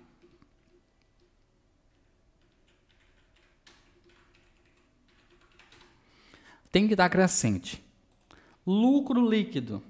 [6.72, 7.84] tem que estar crescente.
[8.66, 9.84] Lucro líquido.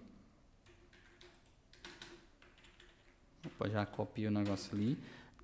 [3.45, 4.97] Opa, já copio o negócio ali.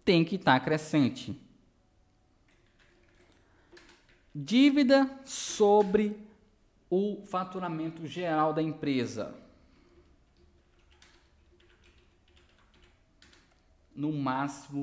[0.10, 1.40] Tem que estar crescente.
[4.34, 6.18] Dívida sobre
[6.90, 9.36] o faturamento geral da empresa.
[13.96, 14.82] No máximo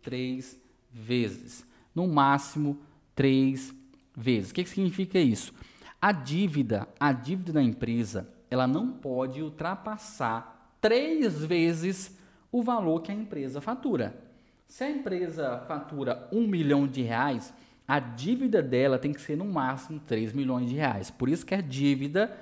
[0.00, 0.56] três
[0.92, 1.66] vezes.
[1.92, 2.80] No máximo
[3.16, 3.74] três
[4.16, 4.52] vezes.
[4.52, 5.52] O que, que significa isso?
[6.00, 12.16] A dívida, a dívida da empresa, ela não pode ultrapassar três vezes
[12.52, 14.30] o valor que a empresa fatura.
[14.72, 17.52] Se a empresa fatura um milhão de reais,
[17.86, 21.10] a dívida dela tem que ser no máximo 3 milhões de reais.
[21.10, 22.34] Por isso que é dívida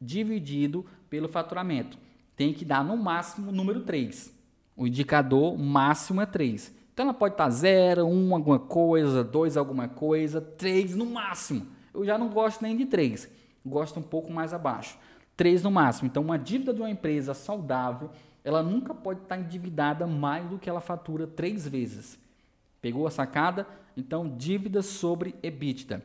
[0.00, 1.96] dividido pelo faturamento.
[2.34, 4.34] Tem que dar no máximo o número 3.
[4.76, 6.74] O indicador máximo é 3.
[6.92, 12.04] Então ela pode estar 0, 1 alguma coisa, 2 alguma coisa, 3 no máximo eu
[12.04, 13.28] já não gosto nem de 3,
[13.64, 14.98] gosto um pouco mais abaixo.
[15.36, 16.08] 3 no máximo.
[16.08, 18.10] Então, uma dívida de uma empresa saudável,
[18.46, 22.16] ela nunca pode estar endividada mais do que ela fatura três vezes.
[22.80, 23.66] Pegou a sacada?
[23.96, 26.00] Então, dívida sobre EBITDA.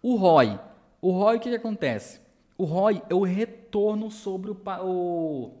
[0.00, 0.60] O ROI.
[1.02, 2.20] O ROI, o que, que acontece?
[2.56, 5.54] O ROI é o retorno sobre o, o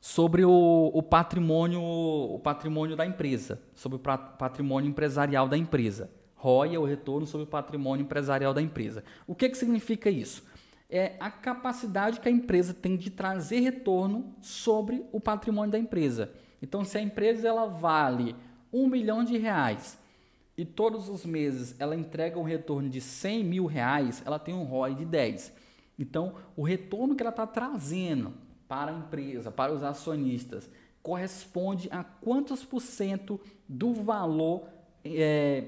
[0.00, 6.10] sobre o, o, patrimônio, o patrimônio da empresa, sobre o patrimônio empresarial da empresa.
[6.34, 9.04] ROI é o retorno sobre o patrimônio empresarial da empresa.
[9.26, 10.42] O que, que significa isso?
[10.88, 16.32] É a capacidade que a empresa tem de trazer retorno sobre o patrimônio da empresa.
[16.62, 18.34] Então, se a empresa ela vale
[18.72, 19.98] um milhão de reais
[20.56, 24.64] e todos os meses ela entrega um retorno de 100 mil reais, ela tem um
[24.64, 25.52] ROI de 10.
[25.98, 28.32] Então, o retorno que ela está trazendo
[28.66, 30.70] para a empresa, para os acionistas,
[31.02, 34.68] corresponde a quantos por cento do valor
[35.04, 35.64] é,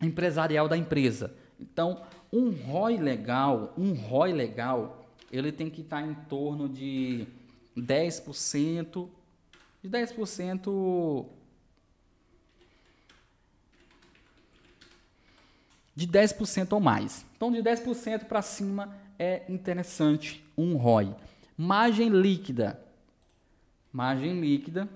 [0.00, 1.34] empresarial da empresa.
[1.58, 2.02] Então,
[2.34, 7.28] um ROI legal, um ROI legal, ele tem que estar em torno de
[7.76, 9.08] 10%,
[9.80, 11.26] de 10%
[15.94, 17.24] de 10% ou mais.
[17.36, 21.14] Então, de 10% para cima é interessante um ROI.
[21.56, 22.80] Margem líquida.
[23.92, 24.88] Margem líquida.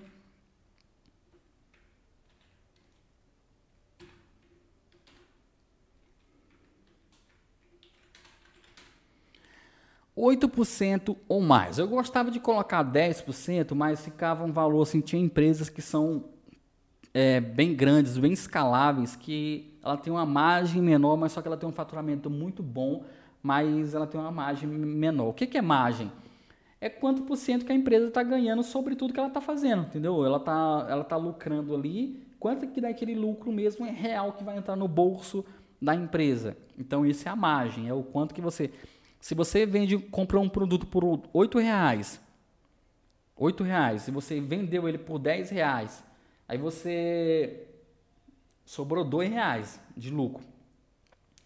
[10.18, 11.78] 8% ou mais.
[11.78, 16.24] Eu gostava de colocar 10%, mas ficava um valor assim, tinha empresas que são
[17.14, 21.56] é, bem grandes, bem escaláveis, que ela tem uma margem menor, mas só que ela
[21.56, 23.04] tem um faturamento muito bom,
[23.40, 25.28] mas ela tem uma margem menor.
[25.28, 26.10] O que, que é margem?
[26.80, 29.82] É quanto por cento que a empresa está ganhando sobre tudo que ela está fazendo,
[29.82, 30.24] entendeu?
[30.24, 34.56] Ela está ela tá lucrando ali, quanto que daquele lucro mesmo é real que vai
[34.56, 35.44] entrar no bolso
[35.80, 36.56] da empresa.
[36.76, 38.70] Então, isso é a margem, é o quanto que você
[39.20, 42.20] se você vende, comprou um produto por oito reais,
[43.36, 46.02] oito reais, se você vendeu ele por dez reais,
[46.46, 47.66] aí você
[48.64, 50.44] sobrou dois reais de lucro.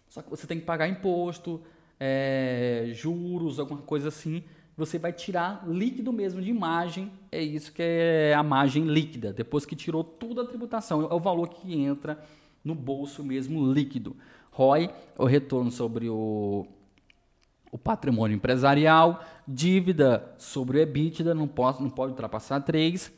[0.08, 1.62] Só que você tem que pagar imposto,
[1.98, 4.42] é, juros, alguma coisa assim.
[4.76, 7.10] Você vai tirar líquido mesmo de imagem.
[7.30, 9.32] É isso que é a margem líquida.
[9.32, 12.22] Depois que tirou toda a tributação, é o valor que entra
[12.64, 14.16] no bolso mesmo líquido.
[14.50, 16.66] ROI, o retorno sobre o
[17.72, 23.10] o patrimônio empresarial, dívida sobre o EBITDA, não pode, não pode ultrapassar 3.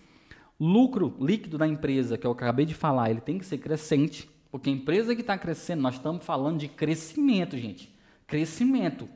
[0.60, 4.70] Lucro líquido da empresa, que eu acabei de falar, ele tem que ser crescente, porque
[4.70, 7.92] a empresa que está crescendo, nós estamos falando de crescimento, gente.
[8.28, 9.08] Crescimento.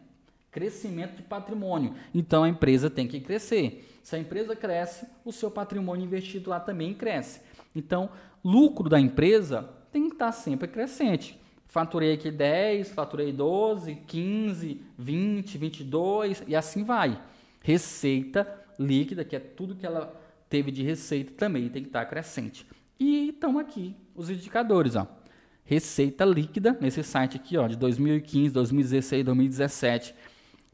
[0.50, 1.94] Crescimento de patrimônio.
[2.12, 3.88] Então a empresa tem que crescer.
[4.02, 7.40] Se a empresa cresce, o seu patrimônio investido lá também cresce.
[7.76, 8.10] Então,
[8.42, 15.58] lucro da empresa tem que estar sempre crescente faturei aqui 10, faturei 12, 15, 20,
[15.58, 17.20] 22 e assim vai.
[17.62, 18.46] Receita
[18.78, 22.66] líquida, que é tudo que ela teve de receita, também tem que estar crescente.
[22.98, 25.06] E estão aqui os indicadores, ó.
[25.64, 30.14] Receita líquida nesse site aqui, ó, de 2015, 2016, 2017,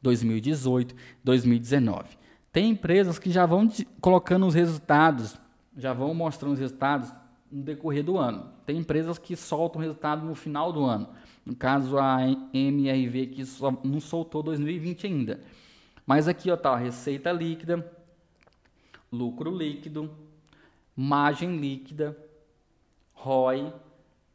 [0.00, 2.16] 2018, 2019.
[2.52, 3.68] Tem empresas que já vão
[4.00, 5.36] colocando os resultados,
[5.76, 7.12] já vão mostrando os resultados
[7.54, 8.50] no decorrer do ano.
[8.66, 11.08] Tem empresas que soltam resultado no final do ano.
[11.46, 12.18] No caso, a
[12.52, 15.40] MRV que só não soltou 2020 ainda.
[16.04, 17.88] Mas aqui ó, tá receita líquida,
[19.12, 20.10] lucro líquido,
[20.96, 22.18] margem líquida,
[23.12, 23.72] ROI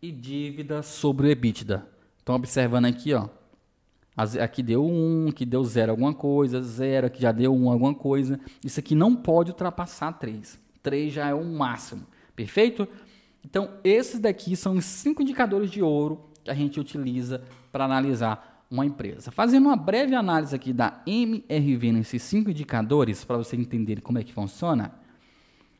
[0.02, 1.86] e dívida sobre o EBITDA.
[2.18, 3.28] Estão observando aqui, ó.
[4.16, 7.72] Aqui deu 1, um, aqui deu 0 alguma coisa, 0, aqui já deu 1 um,
[7.72, 8.40] alguma coisa.
[8.64, 10.60] Isso aqui não pode ultrapassar 3.
[10.82, 12.06] 3 já é o máximo.
[12.36, 12.88] Perfeito?
[13.44, 18.66] Então, esses daqui são os cinco indicadores de ouro que a gente utiliza para analisar
[18.70, 19.32] uma empresa.
[19.32, 24.24] Fazendo uma breve análise aqui da MRV nesses cinco indicadores, para você entender como é
[24.24, 24.94] que funciona.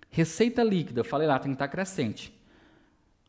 [0.10, 2.34] Receita líquida, falei lá, tem que estar crescente.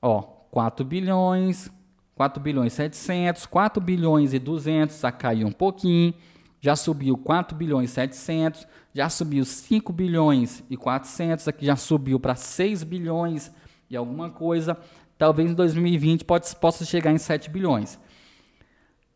[0.01, 1.71] Ó, 4 bilhões,
[2.15, 6.15] 4 bilhões e 700, 4 bilhões e 200, já caiu um pouquinho,
[6.61, 12.19] já subiu 4 bilhões e 700, já subiu 5 bilhões e 400, aqui já subiu
[12.19, 13.53] para 6 bilhões
[13.91, 14.79] e alguma coisa,
[15.19, 17.99] talvez em 2020 pode, possa chegar em 7 bilhões.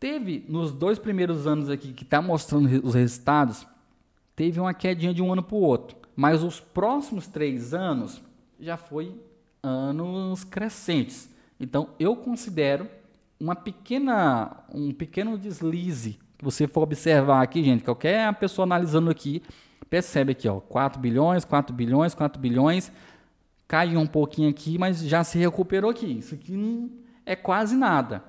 [0.01, 3.66] Teve, nos dois primeiros anos aqui, que está mostrando os resultados,
[4.35, 5.97] teve uma quedinha de um ano para o outro.
[6.16, 8.20] Mas os próximos três anos
[8.61, 9.14] já foi
[9.62, 11.31] anos crescentes.
[11.59, 12.89] Então, eu considero
[13.41, 19.43] uma pequena, um pequeno deslize que você for observar aqui, gente, qualquer pessoa analisando aqui,
[19.89, 22.93] percebe aqui, ó, 4 bilhões, 4 bilhões, 4 bilhões,
[23.75, 26.18] caiu um pouquinho aqui, mas já se recuperou aqui.
[26.18, 26.89] Isso aqui não
[27.27, 28.22] é quase nada.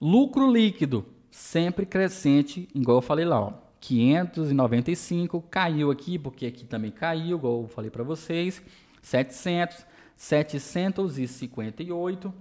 [0.00, 6.90] Lucro líquido, sempre crescente, igual eu falei lá, ó, 595, caiu aqui, porque aqui também
[6.90, 8.60] caiu, igual eu falei para vocês,
[9.00, 12.34] 700, 758,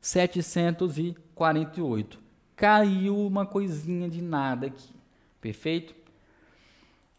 [0.00, 2.18] 748.
[2.56, 4.92] Caiu uma coisinha de nada aqui,
[5.40, 5.94] perfeito?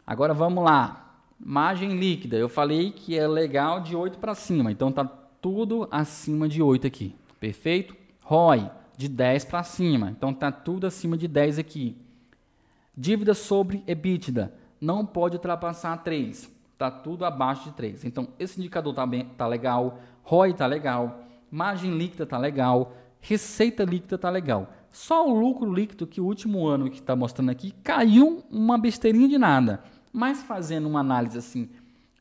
[0.06, 1.03] Agora vamos lá,
[1.46, 6.48] Margem líquida, eu falei que é legal de 8 para cima, então tá tudo acima
[6.48, 7.94] de 8 aqui, perfeito?
[8.22, 11.98] ROI, de 10 para cima, então tá tudo acima de 10 aqui.
[12.96, 18.06] Dívida sobre EBITDA, não pode ultrapassar 3, tá tudo abaixo de 3.
[18.06, 23.84] Então esse indicador tá, bem, tá legal, ROI tá legal, margem líquida tá legal, receita
[23.84, 24.72] líquida tá legal.
[24.90, 29.28] Só o lucro líquido que o último ano que está mostrando aqui caiu uma besteirinha
[29.28, 29.84] de nada.
[30.16, 31.68] Mas fazendo uma análise assim,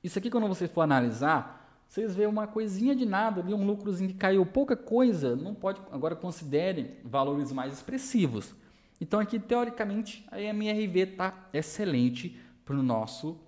[0.04, 4.10] isso aqui quando você for analisar, vocês veem uma coisinha de nada ali, um lucrozinho
[4.10, 8.56] que caiu pouca coisa, não pode, agora considere valores mais expressivos.
[9.00, 12.36] Então aqui, teoricamente, a MRV está excelente
[12.66, 13.40] para o nosso,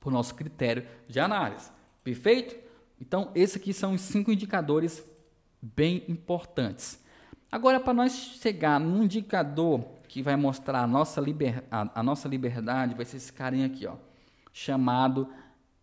[0.00, 1.70] pro nosso critério de análise.
[2.02, 2.56] Perfeito?
[3.00, 5.04] Então, esses aqui são os cinco indicadores
[5.62, 7.00] bem importantes.
[7.52, 12.26] Agora, para nós chegar num indicador que vai mostrar a nossa, liber, a, a nossa
[12.26, 13.96] liberdade vai ser esse carinha aqui, ó,
[14.52, 15.28] chamado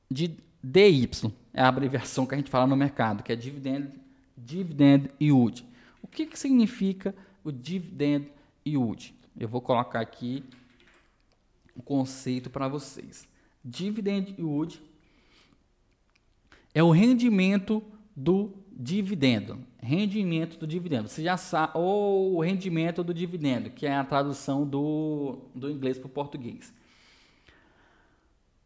[0.10, 1.10] de DY.
[1.54, 3.92] É a abreviação que a gente fala no mercado, que é Dividend,
[4.36, 5.66] dividend Yield.
[6.02, 8.28] O que, que significa o Dividend
[8.68, 9.16] Yield?
[9.38, 10.44] eu vou colocar aqui
[11.76, 13.28] o um conceito para vocês.
[13.64, 14.82] Dividend yield
[16.74, 17.84] é o rendimento
[18.16, 19.60] do dividendo.
[19.82, 21.08] Rendimento do dividendo.
[21.08, 25.98] Você já sabe, ou o rendimento do dividendo, que é a tradução do, do inglês
[25.98, 26.74] para o português.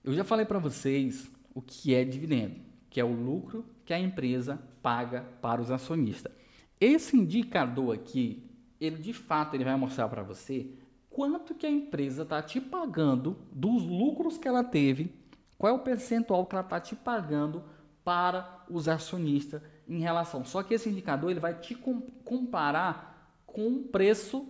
[0.03, 2.55] Eu já falei para vocês o que é dividendo,
[2.89, 6.31] que é o lucro que a empresa paga para os acionistas.
[6.79, 8.43] Esse indicador aqui,
[8.79, 10.71] ele de fato ele vai mostrar para você
[11.09, 15.13] quanto que a empresa está te pagando dos lucros que ela teve,
[15.57, 17.61] qual é o percentual que ela está te pagando
[18.03, 20.45] para os acionistas em relação.
[20.45, 21.75] Só que esse indicador ele vai te
[22.23, 24.47] comparar com o preço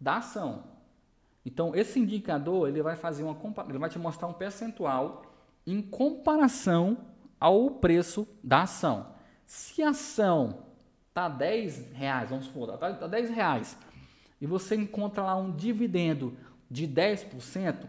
[0.00, 0.64] da ação.
[1.44, 3.36] Então esse indicador ele vai fazer uma
[3.68, 5.22] ele vai te mostrar um percentual
[5.66, 6.96] em comparação
[7.38, 9.14] ao preço da ação.
[9.44, 10.64] Se a ação
[11.12, 13.78] tá 10 reais, vamos supor, tá, tá 10 reais,
[14.40, 16.36] e você encontra lá um dividendo
[16.70, 17.86] de 10%,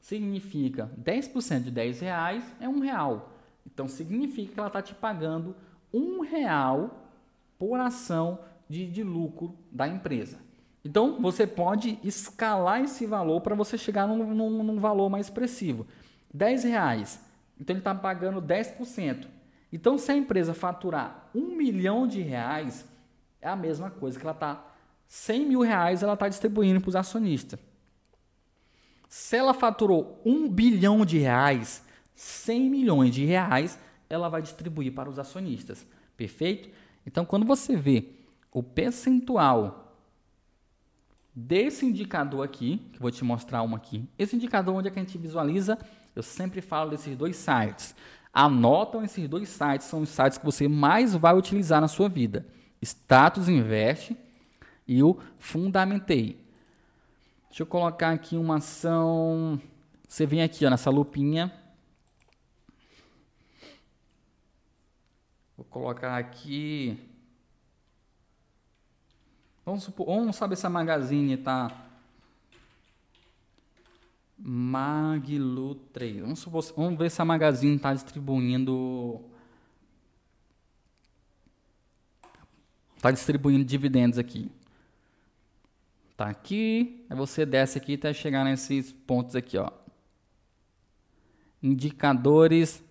[0.00, 3.32] significa 10% de 10 reais é um real.
[3.66, 5.54] Então significa que ela está te pagando
[5.94, 7.08] um real
[7.56, 10.38] por ação de, de lucro da empresa.
[10.84, 15.86] Então você pode escalar esse valor para você chegar num, num, num, valor mais expressivo.
[16.32, 17.20] 10 reais.
[17.58, 19.28] Então ele está pagando 10%.
[19.72, 22.84] Então se a empresa faturar um milhão de reais,
[23.40, 24.62] é a mesma coisa que ela está
[25.06, 27.60] 100 mil reais ela está distribuindo para os acionistas.
[29.08, 31.84] Se ela faturou um bilhão de reais,
[32.16, 33.78] 100 milhões de reais
[34.14, 35.86] ela vai distribuir para os acionistas.
[36.16, 36.70] Perfeito?
[37.06, 38.10] Então, quando você vê
[38.50, 39.96] o percentual
[41.34, 44.98] desse indicador aqui, que eu vou te mostrar uma aqui, esse indicador onde é que
[44.98, 45.78] a gente visualiza,
[46.14, 47.94] eu sempre falo desses dois sites.
[48.32, 52.46] Anotam esses dois sites, são os sites que você mais vai utilizar na sua vida.
[52.80, 54.16] Status Invest
[54.86, 56.44] e o Fundamentei.
[57.48, 59.60] Deixa eu colocar aqui uma ação.
[60.08, 61.52] Você vem aqui ó, nessa lupinha.
[65.56, 66.98] Vou colocar aqui.
[69.64, 71.70] Vamos, supor, vamos saber se a Magazine está.
[74.36, 76.20] Maglu 3.
[76.20, 79.20] Vamos, supor, vamos ver se a Magazine está distribuindo.
[82.96, 84.50] Está distribuindo dividendos aqui.
[86.16, 89.70] Tá aqui, aí você desce aqui até chegar nesses pontos aqui, ó.
[91.62, 92.82] Indicadores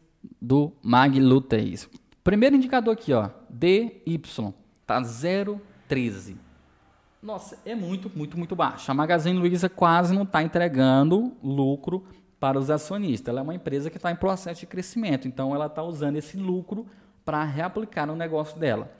[0.41, 1.89] do Maglu 3.
[2.23, 4.21] Primeiro indicador aqui, ó, DY,
[4.85, 6.37] tá 0,13.
[7.21, 8.89] Nossa, é muito, muito, muito baixo.
[8.89, 12.05] A Magazine Luiza quase não está entregando lucro
[12.39, 13.29] para os acionistas.
[13.29, 16.37] Ela é uma empresa que está em processo de crescimento, então ela está usando esse
[16.37, 16.85] lucro
[17.23, 18.91] para reaplicar no negócio dela.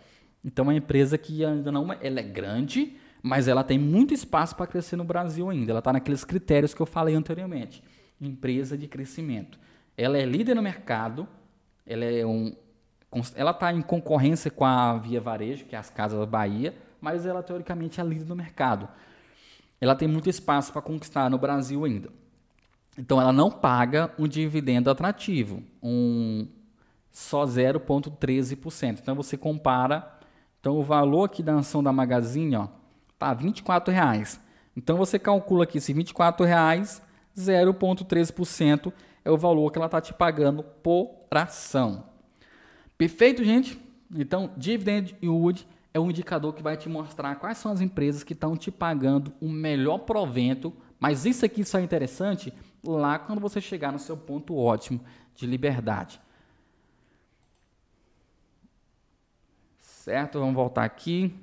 [0.44, 4.56] Então, é uma empresa que ainda não ela é grande, mas ela tem muito espaço
[4.56, 5.72] para crescer no Brasil ainda.
[5.72, 7.82] Ela está naqueles critérios que eu falei anteriormente.
[8.20, 9.58] Empresa de crescimento.
[9.98, 11.28] Ela é líder no mercado,
[11.86, 12.54] ela é um,
[13.36, 17.26] ela está em concorrência com a Via Varejo, que é as Casas da Bahia, mas
[17.26, 18.88] ela teoricamente é líder no mercado.
[19.80, 22.10] Ela tem muito espaço para conquistar no Brasil ainda.
[22.98, 26.48] Então ela não paga um dividendo atrativo, um
[27.12, 29.00] só 0,13%.
[29.02, 30.20] Então você compara,
[30.60, 32.68] então o valor aqui da ação da Magazine, ó,
[33.24, 34.38] Tá, 24 reais.
[34.76, 37.02] Então você calcula aqui se 24 reais,
[37.38, 38.92] 0,13%
[39.24, 42.04] é o valor que ela está te pagando por ação.
[43.04, 43.78] Perfeito, gente?
[44.16, 48.32] Então, dividend yield é um indicador que vai te mostrar quais são as empresas que
[48.32, 53.60] estão te pagando o melhor provento, mas isso aqui só é interessante lá quando você
[53.60, 55.02] chegar no seu ponto ótimo
[55.36, 56.18] de liberdade.
[59.78, 60.40] Certo?
[60.40, 61.36] Vamos voltar aqui.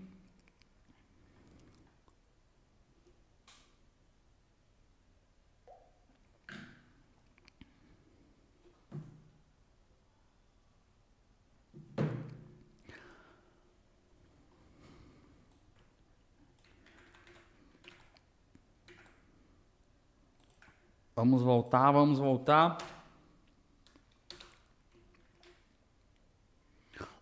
[21.21, 22.79] Vamos voltar, vamos voltar.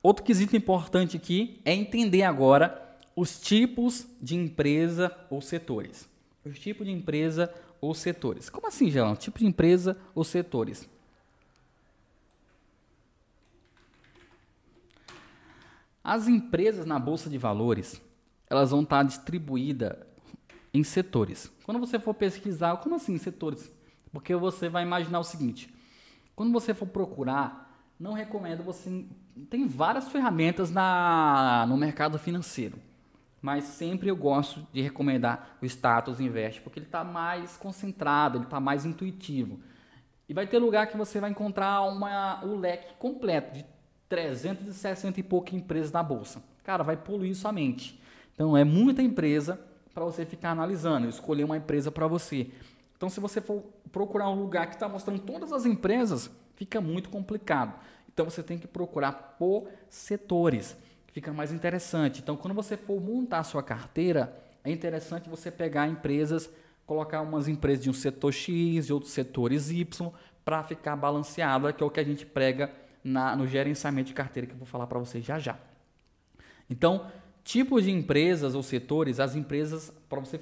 [0.01, 6.09] Outro quesito importante aqui é entender agora os tipos de empresa ou setores.
[6.45, 8.49] Os tipos de empresa ou setores.
[8.49, 9.17] Como assim, Gelão?
[9.17, 10.89] Tipo de empresa ou setores?
[16.05, 18.01] As empresas na bolsa de valores,
[18.49, 19.97] elas vão estar distribuídas
[20.73, 21.51] em setores.
[21.65, 23.77] Quando você for pesquisar, como assim setores?
[24.13, 25.73] Porque você vai imaginar o seguinte:
[26.35, 29.05] quando você for procurar, não recomendo você.
[29.51, 32.79] Tem várias ferramentas na, no mercado financeiro.
[33.41, 38.45] mas sempre eu gosto de recomendar o Status Invest, porque ele está mais concentrado, ele
[38.45, 39.61] está mais intuitivo.
[40.29, 43.65] E vai ter lugar que você vai encontrar uma, o leque completo de
[44.09, 46.43] 360 e poucas empresas na bolsa.
[46.65, 48.01] Cara, vai poluir sua mente.
[48.35, 49.59] Então é muita empresa
[49.95, 52.51] para você ficar analisando, escolher uma empresa para você.
[52.97, 57.09] Então se você for procurar um lugar que está mostrando todas as empresas, fica muito
[57.09, 57.75] complicado.
[58.13, 60.77] Então você tem que procurar por setores
[61.19, 62.21] fica mais interessante.
[62.21, 66.49] Então, quando você for montar a sua carteira, é interessante você pegar empresas,
[66.87, 70.13] colocar umas empresas de um setor X e outros setores Y
[70.45, 72.73] para ficar balanceado, que é o que a gente prega
[73.03, 75.59] na, no gerenciamento de carteira que eu vou falar para vocês já já.
[76.71, 77.11] Então,
[77.43, 80.39] tipos de empresas ou setores, as empresas, para você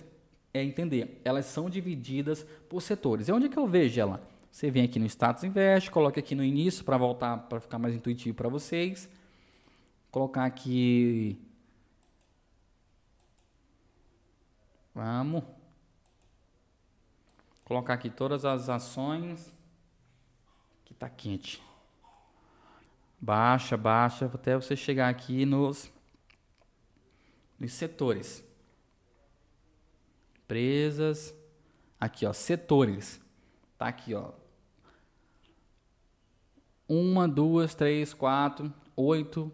[0.56, 3.28] é, entender, elas são divididas por setores.
[3.28, 4.26] E onde é que eu vejo ela?
[4.50, 7.94] Você vem aqui no Status Invest, coloca aqui no início para voltar, para ficar mais
[7.94, 9.08] intuitivo para vocês
[10.16, 11.38] colocar aqui.
[14.94, 15.44] Vamos.
[17.66, 19.52] Colocar aqui todas as ações.
[20.86, 21.62] Que tá quente.
[23.20, 25.92] Baixa, baixa, até você chegar aqui nos,
[27.58, 28.42] nos setores.
[30.46, 31.34] Empresas.
[31.98, 33.20] Aqui, ó, setores.
[33.76, 34.30] Tá aqui, ó.
[36.88, 39.52] Uma, duas, três, quatro, oito,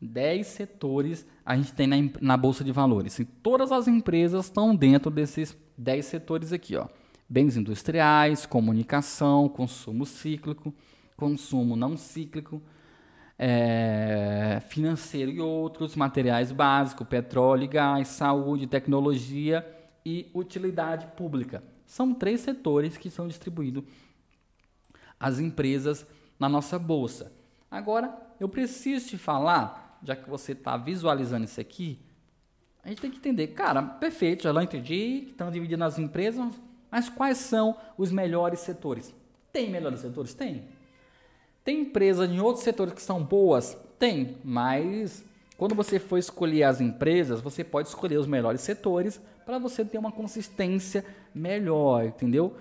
[0.00, 3.18] 10 setores a gente tem na, na Bolsa de Valores.
[3.18, 6.74] E todas as empresas estão dentro desses 10 setores aqui.
[6.74, 6.88] Ó.
[7.28, 10.72] Bens industriais, comunicação, consumo cíclico,
[11.18, 12.62] consumo não cíclico,
[13.38, 19.74] é, financeiro e outros, materiais básicos, petróleo e gás, saúde, tecnologia
[20.04, 21.62] e utilidade pública.
[21.86, 23.84] São três setores que são distribuídos
[25.18, 26.06] às empresas
[26.38, 27.32] na nossa bolsa.
[27.70, 31.98] Agora, eu preciso te falar já que você está visualizando isso aqui,
[32.82, 36.52] a gente tem que entender, cara, perfeito, já não entendi, estão dividindo as empresas,
[36.90, 39.14] mas quais são os melhores setores?
[39.52, 40.34] Tem melhores setores?
[40.34, 40.64] Tem.
[41.64, 43.76] Tem empresas em outros setores que são boas?
[43.98, 45.24] Tem, mas
[45.58, 49.98] quando você for escolher as empresas, você pode escolher os melhores setores para você ter
[49.98, 51.04] uma consistência
[51.34, 52.56] melhor, entendeu?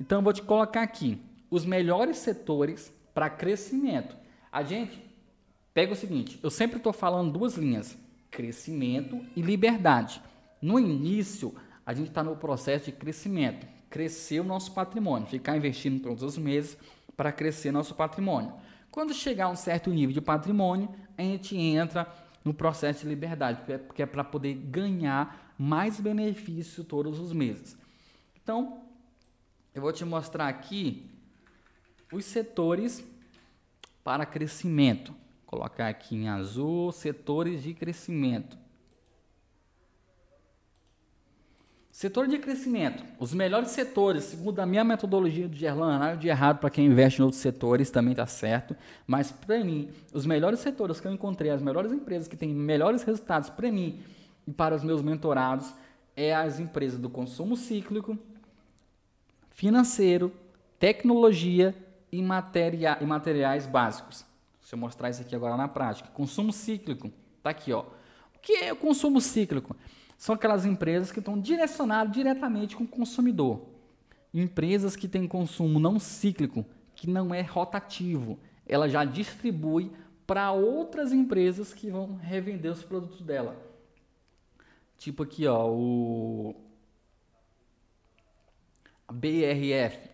[0.00, 1.20] Então eu vou te colocar aqui
[1.50, 4.16] os melhores setores para crescimento.
[4.52, 5.02] A gente
[5.74, 7.98] Pega o seguinte, eu sempre estou falando duas linhas,
[8.30, 10.22] crescimento e liberdade.
[10.62, 11.52] No início,
[11.84, 16.38] a gente está no processo de crescimento, crescer o nosso patrimônio, ficar investindo todos os
[16.38, 16.78] meses
[17.16, 18.52] para crescer nosso patrimônio.
[18.88, 20.88] Quando chegar a um certo nível de patrimônio,
[21.18, 22.06] a gente entra
[22.44, 27.76] no processo de liberdade, porque é, é para poder ganhar mais benefício todos os meses.
[28.42, 28.82] Então,
[29.74, 31.10] eu vou te mostrar aqui
[32.12, 33.04] os setores
[34.02, 35.14] para crescimento
[35.54, 38.58] colocar aqui em azul, setores de crescimento.
[41.94, 43.04] Setor de crescimento.
[43.20, 47.20] Os melhores setores, segundo a minha metodologia do Gerlan, nada de errado para quem investe
[47.20, 48.74] em outros setores, também está certo.
[49.06, 53.04] Mas para mim, os melhores setores que eu encontrei, as melhores empresas que têm melhores
[53.04, 54.02] resultados para mim
[54.44, 55.72] e para os meus mentorados,
[56.16, 58.18] é as empresas do consumo cíclico,
[59.50, 60.32] financeiro,
[60.80, 61.76] tecnologia
[62.10, 64.26] e, materia e materiais básicos.
[64.60, 66.08] Deixa eu mostrar isso aqui agora na prática.
[66.08, 67.12] Consumo cíclico.
[67.40, 67.82] Tá aqui, ó.
[68.34, 69.76] O que é o consumo cíclico?
[70.16, 73.66] São aquelas empresas que estão direcionadas diretamente com o consumidor.
[74.32, 78.38] Empresas que têm consumo não cíclico, que não é rotativo.
[78.66, 79.92] Ela já distribui
[80.26, 83.56] para outras empresas que vão revender os produtos dela.
[84.96, 86.54] Tipo aqui, ó, o
[89.06, 90.08] a BRF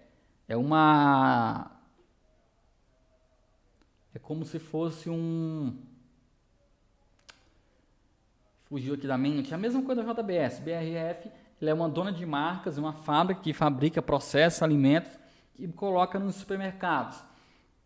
[0.49, 1.81] é uma
[4.13, 5.79] é como se fosse um.
[8.71, 9.53] Fugiu aqui da mente.
[9.53, 10.61] A mesma coisa da JBS.
[10.61, 11.29] BRF
[11.61, 15.11] é uma dona de marcas, uma fábrica que fabrica, processa alimentos
[15.59, 17.21] e coloca nos supermercados.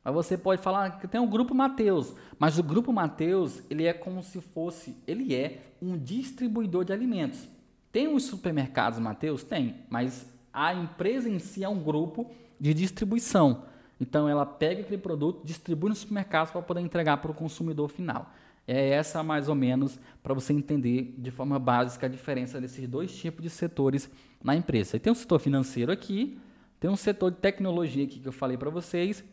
[0.04, 3.94] Mas você pode falar que tem o grupo Mateus, mas o grupo Mateus ele é
[3.94, 7.48] como se fosse, ele é um distribuidor de alimentos.
[7.90, 9.42] Tem os supermercados Mateus?
[9.42, 12.30] Tem, mas a empresa em si é um grupo
[12.60, 13.64] de distribuição.
[13.98, 18.30] Então ela pega aquele produto, distribui nos supermercados para poder entregar para o consumidor final.
[18.66, 23.14] É essa mais ou menos para você entender de forma básica a diferença desses dois
[23.14, 24.10] tipos de setores
[24.42, 24.96] na empresa.
[24.96, 26.38] E tem um setor financeiro aqui,
[26.80, 29.24] tem um setor de tecnologia aqui que eu falei para vocês,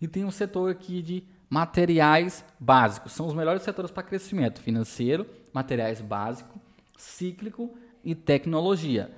[0.00, 3.12] e tem um setor aqui de materiais básicos.
[3.12, 6.60] São os melhores setores para crescimento: financeiro, materiais básicos,
[6.96, 9.10] cíclico e tecnologia.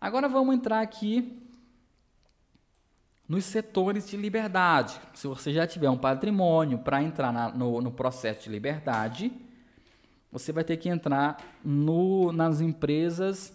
[0.00, 1.42] Agora vamos entrar aqui
[3.28, 5.00] nos setores de liberdade.
[5.14, 9.32] Se você já tiver um patrimônio para entrar na, no, no processo de liberdade,
[10.30, 13.52] você vai ter que entrar no, nas empresas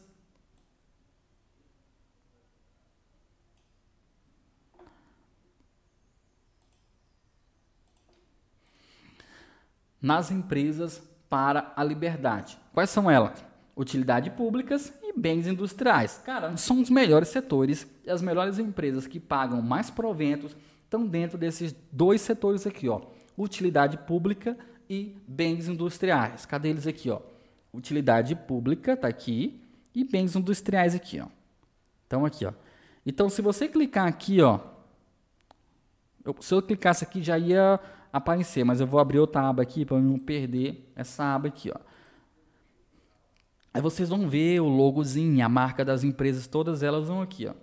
[10.02, 12.58] nas empresas para a liberdade.
[12.74, 13.46] Quais são elas?
[13.76, 16.22] Utilidade públicas e bens industriais.
[16.26, 21.38] Cara, são os melhores setores e as melhores empresas que pagam mais proventos estão dentro
[21.38, 23.02] desses dois setores aqui, ó.
[23.38, 24.58] Utilidade pública
[24.90, 26.46] e bens industriais.
[26.46, 27.22] Cadê eles aqui, ó?
[27.74, 29.62] Utilidade pública tá aqui
[29.96, 31.28] e bens industriais aqui, ó.
[32.08, 32.54] Então aqui, ó.
[33.06, 34.60] Então se você clicar aqui, ó,
[36.24, 37.80] eu, se eu clicasse aqui já ia
[38.12, 41.91] aparecer, mas eu vou abrir outra aba aqui para não perder essa aba aqui, ó.
[43.74, 47.54] Aí vocês vão ver o logozinho, a marca das empresas, todas elas vão aqui, ó.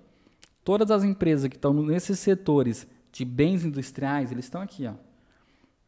[0.64, 4.94] Todas as empresas que estão nesses setores de bens industriais, eles estão aqui, ó.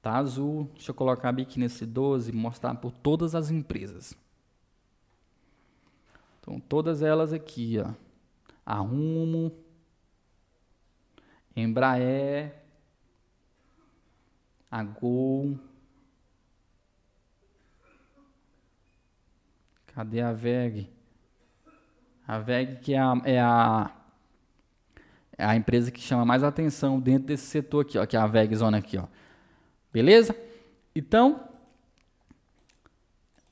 [0.03, 0.71] Tá azul.
[0.75, 4.15] Deixa eu colocar aqui nesse 12 e mostrar por todas as empresas.
[6.41, 7.93] Então, todas elas aqui, ó.
[8.65, 9.53] A Rumo,
[11.55, 12.55] Embraer,
[14.71, 15.59] a Gol.
[19.95, 20.89] Cadê a VEG?
[22.27, 23.91] A VEG que é a, é a,
[25.37, 28.27] é a empresa que chama mais atenção dentro desse setor aqui, ó, que é a
[28.27, 29.07] VEG Zona aqui, ó.
[29.93, 30.35] Beleza?
[30.95, 31.49] Então,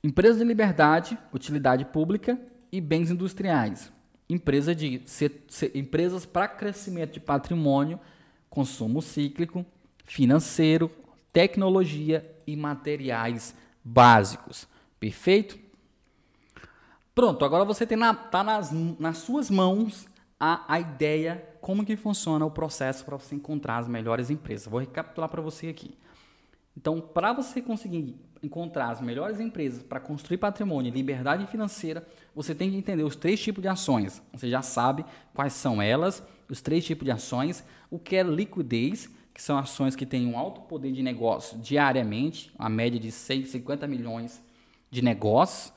[0.03, 2.39] empresa de liberdade, utilidade pública
[2.71, 3.93] e bens industriais.
[4.29, 7.99] Empresa de, se, se, empresas para crescimento de patrimônio,
[8.49, 9.67] consumo cíclico,
[10.05, 10.91] financeiro,
[11.33, 14.69] tecnologia e materiais básicos.
[15.01, 15.68] Perfeito?
[17.19, 20.07] Pronto, agora você está na, tá nas, nas suas mãos
[20.39, 24.69] a, a ideia, como que funciona o processo para você encontrar as melhores empresas.
[24.69, 25.99] Vou recapitular para você aqui.
[26.77, 32.07] Então, para você conseguir encontrar as melhores empresas para construir patrimônio e liberdade financeira,
[32.37, 34.23] você tem que entender os três tipos de ações.
[34.33, 35.05] Você já sabe
[35.35, 39.97] quais são elas, os três tipos de ações, o que é liquidez, que são ações
[39.97, 44.41] que têm um alto poder de negócio diariamente, a média de 150 milhões
[44.89, 45.77] de negócios.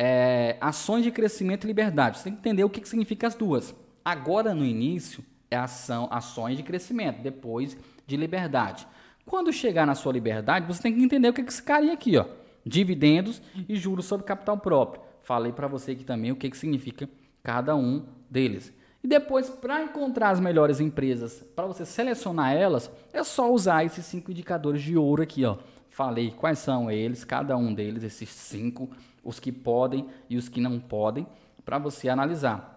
[0.00, 2.18] É, ações de crescimento e liberdade.
[2.18, 3.74] Você tem que entender o que, que significa as duas.
[4.04, 7.76] Agora, no início, é ação, ações de crescimento, depois
[8.06, 8.86] de liberdade.
[9.26, 12.16] Quando chegar na sua liberdade, você tem que entender o que é esse carinha aqui,
[12.16, 12.26] ó,
[12.64, 15.02] dividendos e juros sobre capital próprio.
[15.20, 17.08] Falei para você aqui também o que, que significa
[17.42, 18.72] cada um deles.
[19.02, 24.06] E depois, para encontrar as melhores empresas, para você selecionar elas, é só usar esses
[24.06, 25.58] cinco indicadores de ouro aqui, ó.
[25.90, 28.88] Falei quais são eles, cada um deles, esses cinco,
[29.24, 31.26] os que podem e os que não podem,
[31.64, 32.76] para você analisar.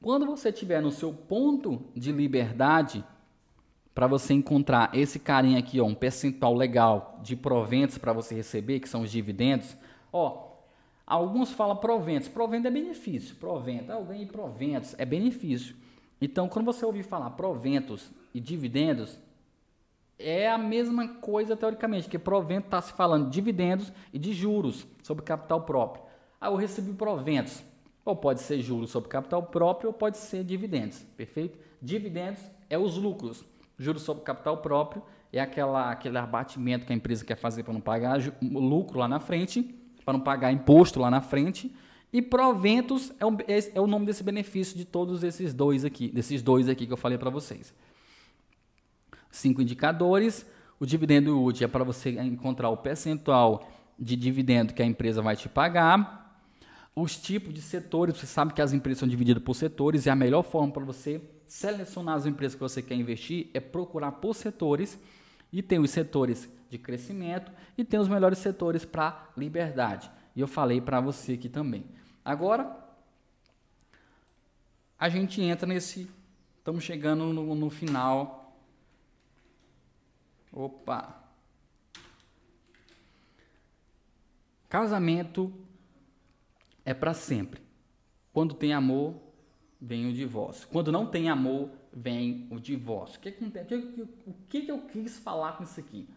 [0.00, 3.04] Quando você estiver no seu ponto de liberdade,
[3.94, 8.80] para você encontrar esse carinha aqui, ó, um percentual legal de proventos para você receber,
[8.80, 9.76] que são os dividendos,
[10.12, 10.50] ó,
[11.10, 12.28] Alguns falam proventos.
[12.28, 13.34] Provento é benefício.
[13.34, 13.90] Provento.
[13.90, 14.94] Eu ganhei proventos.
[14.96, 15.74] É benefício.
[16.20, 19.18] Então, quando você ouvir falar proventos e dividendos,
[20.20, 24.86] é a mesma coisa teoricamente, que provento está se falando de dividendos e de juros
[25.02, 26.04] sobre capital próprio.
[26.40, 27.62] Ah, eu recebi proventos.
[28.04, 31.04] Ou pode ser juros sobre capital próprio ou pode ser dividendos.
[31.16, 31.58] Perfeito?
[31.80, 33.44] Dividendos é os lucros.
[33.78, 35.02] Juros sobre capital próprio
[35.32, 39.20] é aquela, aquele abatimento que a empresa quer fazer para não pagar lucro lá na
[39.20, 41.72] frente para não pagar imposto lá na frente.
[42.12, 43.36] E proventos é o,
[43.74, 46.96] é o nome desse benefício de todos esses dois aqui, desses dois aqui que eu
[46.96, 47.72] falei para vocês.
[49.30, 50.46] Cinco indicadores.
[50.78, 53.68] O dividendo útil é para você encontrar o percentual
[53.98, 56.20] de dividendo que a empresa vai te pagar.
[56.96, 60.16] Os tipos de setores, você sabe que as empresas são divididas por setores e a
[60.16, 64.98] melhor forma para você selecionar as empresas que você quer investir é procurar por setores
[65.52, 70.10] e tem os setores de crescimento e tem os melhores setores para liberdade.
[70.34, 71.84] E eu falei para você aqui também.
[72.24, 72.76] Agora,
[74.98, 76.08] a gente entra nesse.
[76.58, 78.39] Estamos chegando no, no final.
[80.52, 81.22] Opa!
[84.68, 85.52] Casamento
[86.84, 87.60] é para sempre.
[88.32, 89.14] Quando tem amor,
[89.80, 90.68] vem o divórcio.
[90.68, 93.18] Quando não tem amor, vem o divórcio.
[93.18, 93.28] O que,
[94.26, 96.08] o que, que eu quis falar com isso aqui?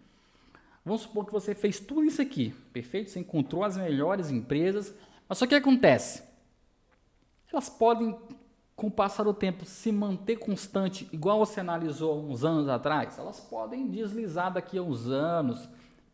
[0.86, 3.10] Vamos supor que você fez tudo isso aqui, perfeito?
[3.10, 4.94] Você encontrou as melhores empresas,
[5.28, 6.24] mas só que acontece?
[7.52, 8.18] Elas podem,
[8.76, 13.18] com o passar do tempo, se manter constante, igual você analisou uns anos atrás.
[13.18, 15.70] Elas podem deslizar daqui a uns anos.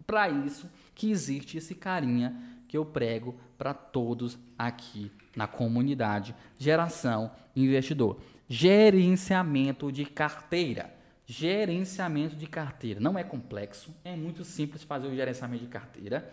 [0.05, 2.35] Para isso que existe esse carinha
[2.67, 8.19] que eu prego para todos aqui na comunidade Geração Investidor.
[8.47, 10.93] Gerenciamento de carteira.
[11.25, 12.99] Gerenciamento de carteira.
[12.99, 16.31] Não é complexo, é muito simples fazer o gerenciamento de carteira.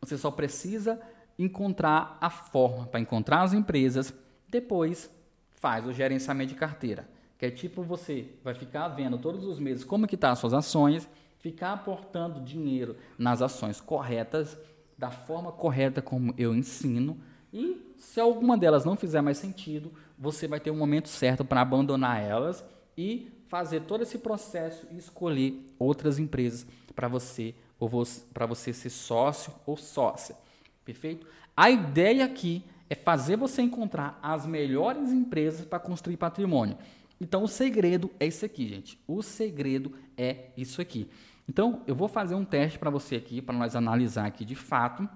[0.00, 1.00] Você só precisa
[1.38, 4.12] encontrar a forma para encontrar as empresas,
[4.48, 5.10] depois
[5.50, 7.08] faz o gerenciamento de carteira.
[7.38, 10.52] Que é tipo você vai ficar vendo todos os meses como que tá as suas
[10.52, 14.58] ações, ficar aportando dinheiro nas ações corretas,
[14.96, 17.16] da forma correta como eu ensino,
[17.52, 21.60] e se alguma delas não fizer mais sentido, você vai ter um momento certo para
[21.60, 22.64] abandonar elas
[22.96, 27.88] e fazer todo esse processo e escolher outras empresas para você ou
[28.34, 30.36] para você ser sócio ou sócia.
[30.84, 31.26] Perfeito?
[31.56, 36.76] A ideia aqui é fazer você encontrar as melhores empresas para construir patrimônio.
[37.20, 38.98] Então o segredo é isso aqui, gente.
[39.06, 41.08] O segredo é isso aqui.
[41.48, 45.08] Então eu vou fazer um teste para você aqui para nós analisar aqui de fato.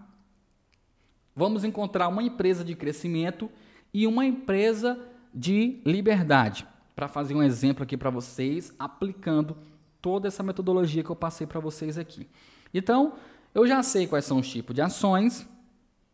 [1.35, 3.51] Vamos encontrar uma empresa de crescimento
[3.93, 4.99] e uma empresa
[5.35, 9.57] de liberdade para fazer um exemplo aqui para vocês, aplicando
[10.01, 12.29] toda essa metodologia que eu passei para vocês aqui.
[12.75, 13.14] Então,
[13.55, 15.47] eu já sei quais são os tipos de ações.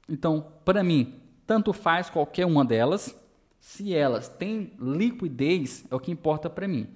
[0.09, 3.19] Então, para mim, tanto faz qualquer uma delas.
[3.59, 6.87] Se elas têm liquidez, é o que importa para mim.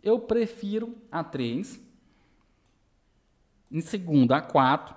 [0.00, 1.80] Eu prefiro a 3.
[3.72, 4.94] Em segunda, a 4.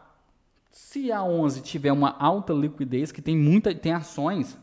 [0.70, 4.56] Se a 11 tiver uma alta liquidez, que tem muita tem ações,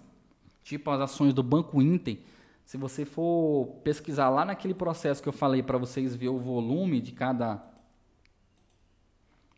[0.63, 2.19] tipo as ações do Banco Inter,
[2.65, 7.01] se você for pesquisar lá naquele processo que eu falei para vocês ver o volume
[7.01, 7.61] de cada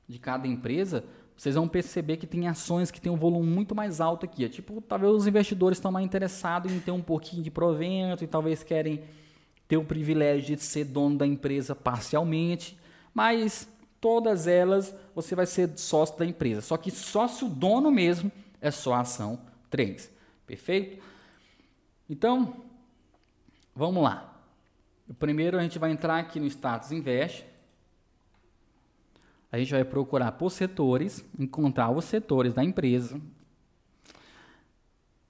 [0.09, 1.05] de cada empresa,
[1.37, 4.45] vocês vão perceber que tem ações que têm um volume muito mais alto aqui.
[4.45, 8.27] É tipo, talvez os investidores estão mais interessados em ter um pouquinho de provento e
[8.27, 9.03] talvez querem
[9.69, 12.79] ter o privilégio de ser dono da empresa parcialmente,
[13.13, 13.69] mas
[14.01, 16.61] todas elas você vai ser sócio da empresa.
[16.61, 18.31] Só que sócio dono mesmo
[18.61, 19.39] é só a ação
[19.71, 20.11] 3.
[20.47, 21.03] Perfeito?
[22.09, 22.65] Então,
[23.77, 24.35] Vamos lá.
[25.07, 27.45] O primeiro a gente vai entrar aqui no status invest.
[29.57, 33.19] A gente vai procurar por setores, encontrar os setores da empresa.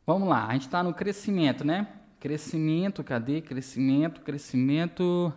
[0.05, 1.87] Vamos lá, a gente está no crescimento, né?
[2.19, 3.41] Crescimento, cadê?
[3.41, 5.33] Crescimento, crescimento.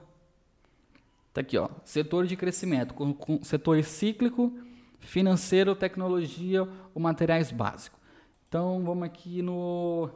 [1.32, 1.70] Tá aqui, ó.
[1.86, 4.58] Setor de crescimento, com, com setor cíclico,
[4.98, 8.00] financeiro, tecnologia ou materiais básicos.
[8.48, 10.10] Então vamos aqui no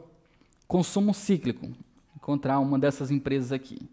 [0.66, 1.70] consumo cíclico
[2.16, 3.88] encontrar uma dessas empresas aqui.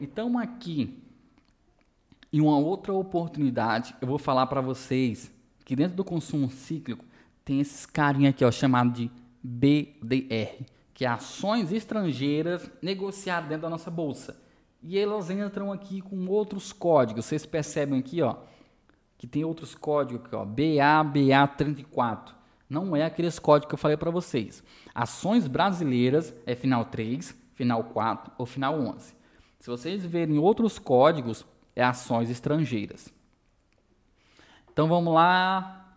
[0.00, 0.98] Então aqui,
[2.32, 5.30] em uma outra oportunidade, eu vou falar para vocês
[5.64, 7.04] que dentro do consumo cíclico
[7.44, 9.10] tem esses carinha aqui, ó, chamado de
[9.42, 14.40] BDR, que é ações estrangeiras negociadas dentro da nossa bolsa.
[14.82, 17.26] E elas entram aqui com outros códigos.
[17.26, 18.36] Vocês percebem aqui, ó,
[19.18, 22.40] que tem outros códigos aqui, ó, BABA34
[22.70, 24.62] não é aqueles códigos que eu falei para vocês.
[24.94, 29.12] Ações brasileiras é final 3, final 4 ou final 11.
[29.60, 31.44] Se vocês verem outros códigos,
[31.76, 33.12] é ações estrangeiras.
[34.72, 35.94] Então vamos lá.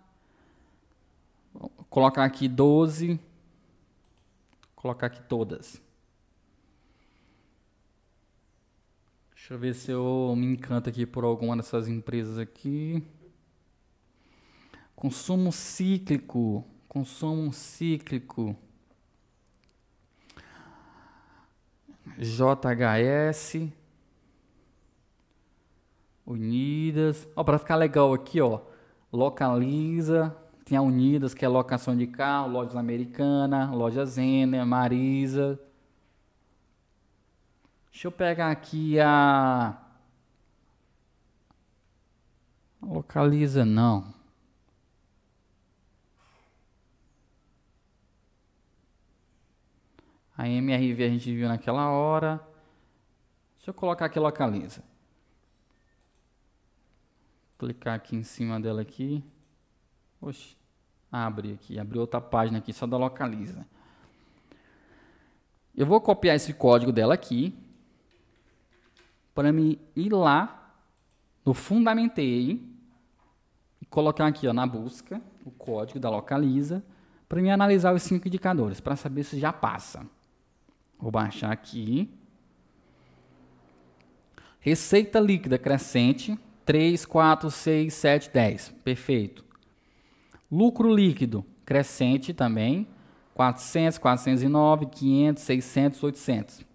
[1.54, 3.18] Vou colocar aqui 12.
[4.76, 5.82] colocar aqui todas.
[9.34, 13.02] Deixa eu ver se eu me encanto aqui por alguma dessas empresas aqui.
[14.94, 16.66] Consumo cíclico.
[16.90, 18.58] Consumo cíclico.
[22.18, 23.70] JHS.
[26.26, 27.28] Unidas.
[27.36, 28.62] Ó, para ficar legal aqui, ó.
[29.12, 30.36] Localiza.
[30.66, 35.60] Tem a Unidas, que é locação de carro, lojas americana, loja Zena, Marisa.
[37.92, 39.78] Deixa eu pegar aqui a
[42.82, 44.14] Localiza não.
[50.38, 52.42] A MRV a gente viu naquela hora.
[53.58, 54.84] Deixa eu colocar aqui localiza.
[57.58, 59.24] Clicar aqui em cima dela aqui.
[60.20, 60.58] Oxe,
[61.12, 63.66] abre aqui, abriu outra página aqui só da localiza.
[65.76, 67.58] Eu vou copiar esse código dela aqui
[69.34, 70.76] para me ir lá
[71.46, 72.62] no fundamentei
[73.82, 76.84] e colocar aqui ó, na busca o código da localiza
[77.28, 80.08] para me analisar os cinco indicadores para saber se já passa.
[81.04, 82.10] Vou baixar aqui.
[84.62, 88.76] Receita líquida crescente, 3, 4, 6, 7, 10.
[88.86, 89.44] Perfeito.
[90.50, 92.88] Lucro líquido crescente também,
[93.34, 96.66] 400, 409, 500, 600, 800.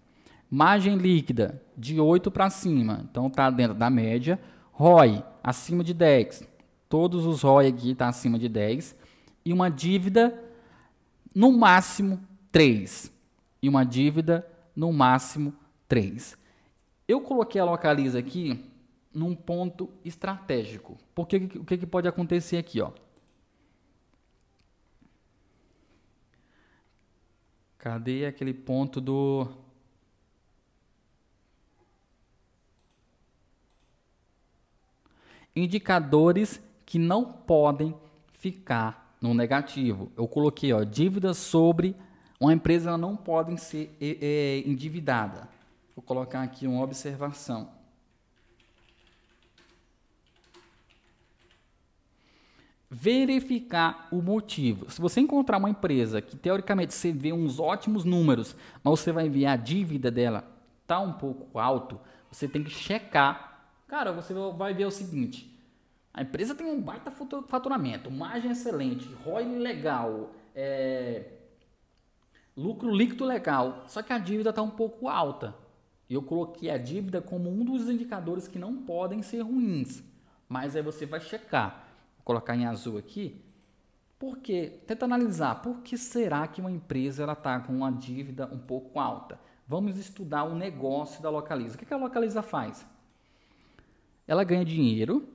[0.47, 4.39] Margem líquida de 8 para cima, então está dentro da média.
[4.73, 6.47] ROI acima de 10.
[6.87, 8.95] Todos os ROI aqui estão tá acima de 10.
[9.43, 10.39] E uma dívida
[11.33, 12.19] no máximo
[12.51, 13.17] 3
[13.61, 15.53] e uma dívida no máximo
[15.87, 16.37] 3.
[17.07, 18.65] Eu coloquei a localiza aqui
[19.13, 20.97] num ponto estratégico.
[21.13, 22.91] Porque o que, que pode acontecer aqui, ó?
[27.77, 29.47] Cadê aquele ponto do
[35.55, 37.95] indicadores que não podem
[38.33, 40.11] ficar no negativo.
[40.15, 41.95] Eu coloquei, ó, dívidas sobre
[42.39, 45.47] uma empresa não podem ser é, é, endividada.
[45.95, 47.77] Vou colocar aqui uma observação.
[52.91, 54.89] verificar o motivo.
[54.89, 59.29] Se você encontrar uma empresa que teoricamente você vê uns ótimos números, mas você vai
[59.29, 60.43] ver a dívida dela
[60.87, 61.99] tá um pouco alto,
[62.31, 63.69] você tem que checar.
[63.87, 65.55] Cara, você vai ver o seguinte:
[66.11, 67.11] a empresa tem um baita
[67.47, 71.25] faturamento, margem excelente, ROI legal, é,
[72.61, 75.55] lucro líquido legal, só que a dívida está um pouco alta.
[76.09, 80.03] Eu coloquei a dívida como um dos indicadores que não podem ser ruins,
[80.47, 81.89] mas aí você vai checar
[82.29, 83.41] colocar em azul aqui,
[84.19, 88.99] porque tenta analisar por que será que uma empresa está com uma dívida um pouco
[88.99, 89.39] alta.
[89.67, 91.73] Vamos estudar o negócio da Localiza.
[91.73, 92.85] O que a Localiza faz?
[94.27, 95.27] Ela ganha dinheiro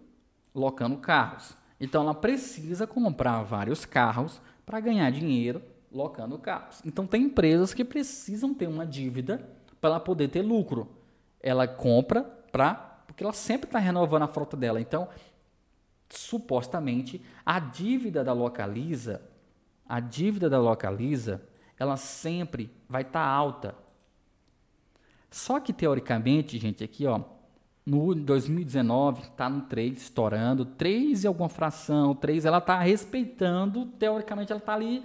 [0.55, 1.57] locando carros.
[1.81, 5.61] Então ela precisa comprar vários carros para ganhar dinheiro
[5.95, 6.83] locando carros.
[6.85, 9.49] Então tem empresas que precisam ter uma dívida
[9.81, 10.89] para ela poder ter lucro.
[11.41, 12.75] Ela compra para
[13.07, 14.81] porque ela sempre está renovando a frota dela.
[14.81, 15.09] Então
[16.11, 19.23] supostamente a dívida da Localiza,
[19.89, 21.43] a dívida da Localiza,
[21.79, 23.75] ela sempre vai estar tá alta.
[25.31, 27.21] Só que teoricamente, gente, aqui ó,
[27.85, 34.53] no 2019 está no 3 estourando, 3 e alguma fração, 3 ela está respeitando, teoricamente
[34.53, 35.05] ela está ali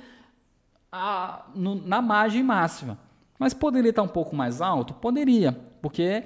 [0.92, 2.98] a, no, na margem máxima.
[3.38, 4.94] Mas poderia estar um pouco mais alto?
[4.94, 6.24] Poderia, porque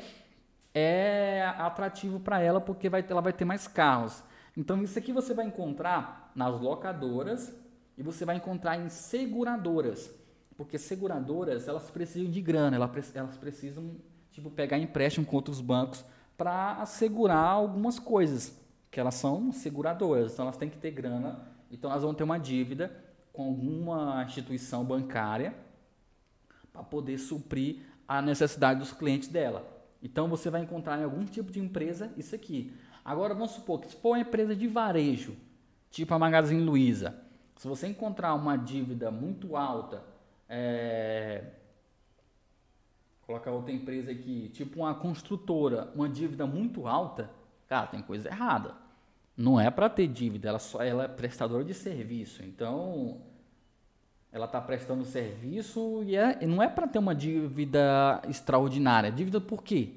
[0.73, 4.23] é atrativo para ela, porque vai, ela vai ter mais carros.
[4.57, 7.53] Então isso aqui você vai encontrar nas locadoras
[7.97, 10.11] e você vai encontrar em seguradoras,
[10.57, 13.95] porque seguradoras elas precisam de grana, elas precisam
[14.31, 16.03] tipo pegar empréstimo com outros bancos
[16.35, 18.59] para assegurar algumas coisas,
[18.89, 22.39] que elas são seguradoras, então elas têm que ter grana, então elas vão ter uma
[22.39, 23.02] dívida
[23.33, 25.55] com alguma instituição bancária
[26.71, 29.67] para poder suprir a necessidade dos clientes dela.
[30.01, 32.71] Então você vai encontrar em algum tipo de empresa isso aqui.
[33.03, 35.35] Agora vamos supor que se for uma empresa de varejo,
[35.89, 37.19] tipo a Magazine Luiza,
[37.57, 40.03] se você encontrar uma dívida muito alta,
[40.47, 41.53] é...
[43.25, 47.29] colocar outra empresa aqui, tipo uma construtora, uma dívida muito alta,
[47.67, 48.82] cara, tem coisa errada.
[49.35, 52.43] Não é para ter dívida, ela só ela é prestadora de serviço.
[52.43, 53.21] Então,
[54.31, 59.11] ela está prestando serviço e, é, não é para ter uma dívida extraordinária.
[59.11, 59.93] Dívida por quê?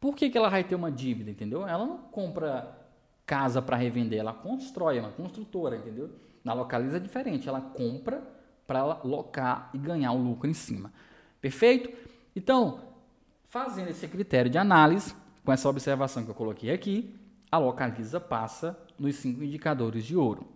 [0.00, 1.66] Por que, que ela vai ter uma dívida, entendeu?
[1.66, 2.76] Ela não compra
[3.24, 6.10] casa para revender, ela constrói, é uma construtora, entendeu?
[6.44, 8.22] Na localiza é diferente, ela compra
[8.66, 10.92] para locar e ganhar o lucro em cima.
[11.40, 11.90] Perfeito?
[12.34, 12.80] Então,
[13.44, 17.14] fazendo esse critério de análise, com essa observação que eu coloquei aqui,
[17.50, 20.46] a localiza passa nos cinco indicadores de ouro.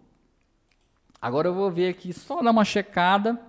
[1.20, 3.40] Agora eu vou ver aqui, só dar uma checada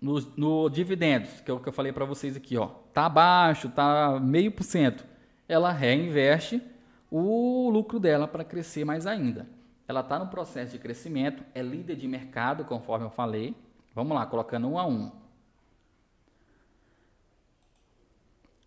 [0.00, 3.68] no, no dividendos, que é o que eu falei para vocês aqui, ó, tá baixo,
[3.70, 5.04] tá meio por cento,
[5.48, 6.62] ela reinveste
[7.10, 9.48] o lucro dela para crescer mais ainda.
[9.88, 13.56] Ela está no processo de crescimento, é líder de mercado, conforme eu falei.
[13.94, 15.10] Vamos lá, colocando um a um.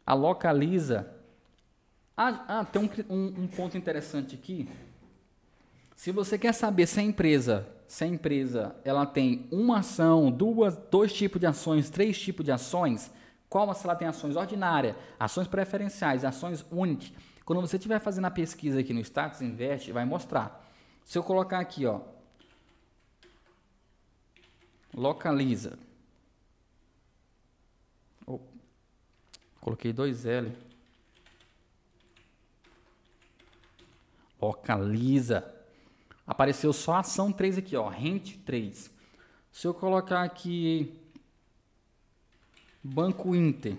[0.04, 1.21] A localiza.
[2.24, 4.70] Ah, ah tem um, um, um ponto interessante aqui.
[5.96, 10.78] Se você quer saber se a empresa se a empresa ela tem uma ação, duas,
[10.90, 13.12] dois tipos de ações, três tipos de ações,
[13.50, 17.12] qual se ela tem ações ordinárias, ações preferenciais, ações únicas.
[17.44, 20.72] Quando você estiver fazendo a pesquisa aqui no Status Invest, vai mostrar.
[21.04, 22.00] Se eu colocar aqui, ó,
[24.94, 25.78] localiza.
[28.26, 28.40] Oh,
[29.60, 30.71] coloquei dois L.
[34.42, 35.46] Localiza
[36.26, 38.92] apareceu só ação 3 aqui, ó, rente 3.
[39.52, 40.98] Se eu colocar aqui
[42.84, 43.78] Banco Inter,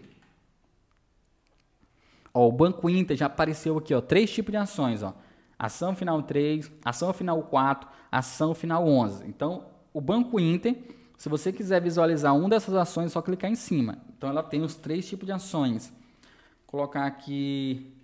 [2.33, 5.15] ó, o Banco Inter já apareceu aqui, ó, três tipos de ações, ó.
[5.59, 9.27] Ação final 3, ação final 4, ação final 11.
[9.27, 10.77] Então, o Banco Inter,
[11.17, 13.99] se você quiser visualizar uma dessas ações, é só clicar em cima.
[14.17, 15.89] Então, ela tem os três tipos de ações.
[15.89, 17.95] Vou colocar aqui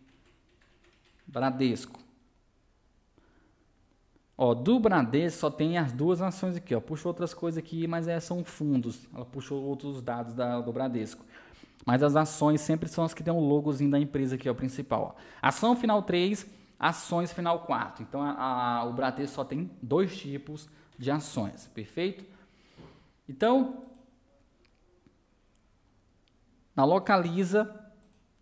[1.27, 2.08] Bradesco.
[4.41, 6.81] Ó, do Bradesco só tem as duas ações aqui, ó.
[6.81, 9.09] Puxou outras coisas aqui, mas é, são fundos.
[9.13, 11.25] Ela puxou outros dados da, do Bradesco.
[11.85, 15.17] Mas as ações sempre são as que têm o logozinho da empresa aqui, o principal.
[15.17, 15.21] Ó.
[15.43, 16.47] Ação final 3,
[16.79, 18.05] ações final 4.
[18.09, 22.25] Então a, a, o Bradesco só tem dois tipos de ações, perfeito?
[23.29, 23.83] Então,
[26.77, 27.75] na Localiza,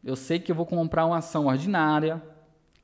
[0.05, 2.23] eu sei que eu vou comprar uma ação ordinária,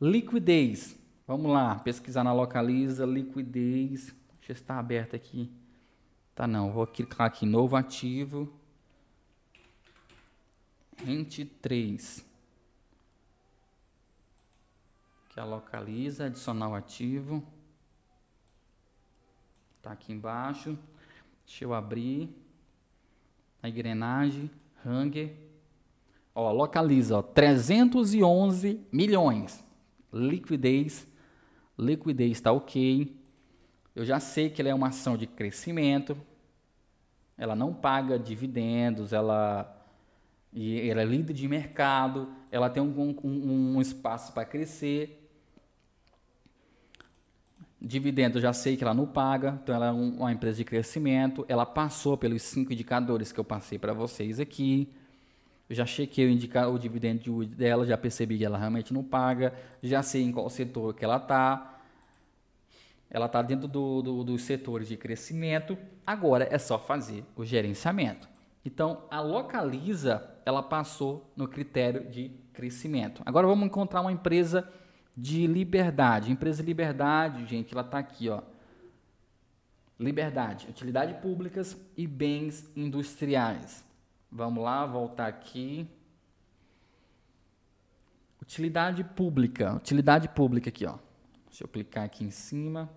[0.00, 1.01] liquidez.
[1.32, 4.14] Vamos lá, pesquisar na Localiza, liquidez.
[4.36, 5.50] Deixa eu estar aberto aqui.
[6.34, 8.52] Tá não, vou clicar aqui novo ativo.
[11.02, 12.22] Rente 3.
[15.30, 17.42] Que a localiza, adicionar o ativo.
[19.80, 20.78] Tá aqui embaixo.
[21.46, 22.28] Deixa eu abrir.
[23.62, 24.50] A engrenagem,
[24.84, 25.34] hanger.
[26.34, 29.64] Ó, localiza, ó, 311 milhões.
[30.12, 31.10] Liquidez,
[31.78, 33.16] liquidez está ok.
[33.94, 36.16] Eu já sei que ela é uma ação de crescimento.
[37.36, 39.86] Ela não paga dividendos, ela,
[40.54, 45.18] ela é líder de mercado, ela tem um, um, um espaço para crescer.
[47.80, 50.64] Dividendo, eu já sei que ela não paga, então ela é um, uma empresa de
[50.64, 51.44] crescimento.
[51.48, 54.88] Ela passou pelos cinco indicadores que eu passei para vocês aqui.
[55.72, 59.54] Eu já chequei o, indica, o dividendo dela, já percebi que ela realmente não paga,
[59.82, 61.80] já sei em qual setor que ela está.
[63.08, 65.78] Ela está dentro do, do, dos setores de crescimento.
[66.06, 68.28] Agora é só fazer o gerenciamento.
[68.62, 73.22] Então, a Localiza, ela passou no critério de crescimento.
[73.24, 74.70] Agora vamos encontrar uma empresa
[75.16, 76.30] de liberdade.
[76.30, 78.42] Empresa de liberdade, gente, ela está aqui, ó.
[79.98, 83.90] Liberdade, utilidade públicas e bens industriais.
[84.34, 85.86] Vamos lá, voltar aqui.
[88.40, 89.74] Utilidade pública.
[89.74, 90.98] Utilidade pública aqui, ó.
[91.46, 92.90] Deixa eu clicar aqui em cima.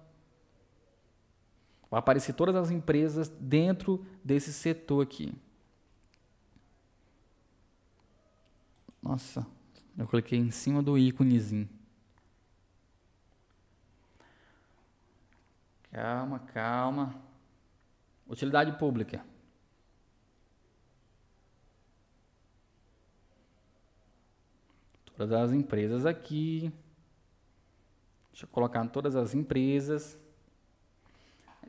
[1.92, 5.34] Vai aparecer todas as empresas dentro desse setor aqui.
[9.04, 9.46] Nossa,
[9.98, 11.70] eu cliquei em cima do íconezinho.
[15.92, 17.14] Calma, calma.
[18.26, 19.35] Utilidade pública.
[25.16, 26.72] Todas as empresas aqui.
[28.32, 30.18] Deixa eu colocar todas as empresas.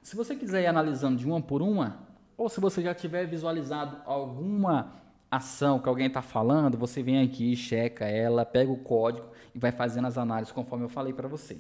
[0.03, 2.07] Se você quiser ir analisando de uma por uma,
[2.37, 4.93] ou se você já tiver visualizado alguma
[5.31, 9.73] ação que alguém está falando, você vem aqui, checa ela, pega o código e vai
[9.73, 11.59] fazendo as análises conforme eu falei para você.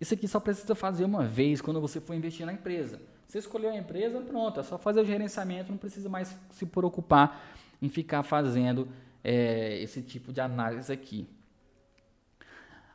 [0.00, 3.00] Isso aqui só precisa fazer uma vez quando você for investir na empresa.
[3.26, 7.42] Você escolheu a empresa, pronto, é só fazer o gerenciamento, não precisa mais se preocupar
[7.80, 8.88] em ficar fazendo
[9.24, 11.26] é, esse tipo de análise aqui.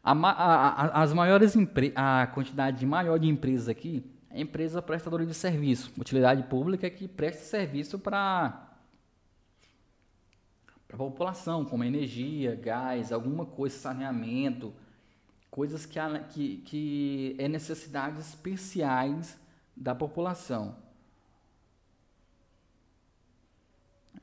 [0.03, 1.55] A, a, a, as maiores
[1.95, 7.43] a quantidade maior de empresas aqui é empresa prestadora de serviço, utilidade pública que presta
[7.43, 8.67] serviço para
[10.91, 14.73] a população, como energia, gás, alguma coisa, saneamento,
[15.49, 15.99] coisas que,
[16.29, 19.37] que, que é necessidades especiais
[19.75, 20.77] da população.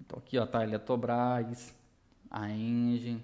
[0.01, 1.76] Então aqui ó, tá Eletrobras,
[2.37, 3.23] a engine.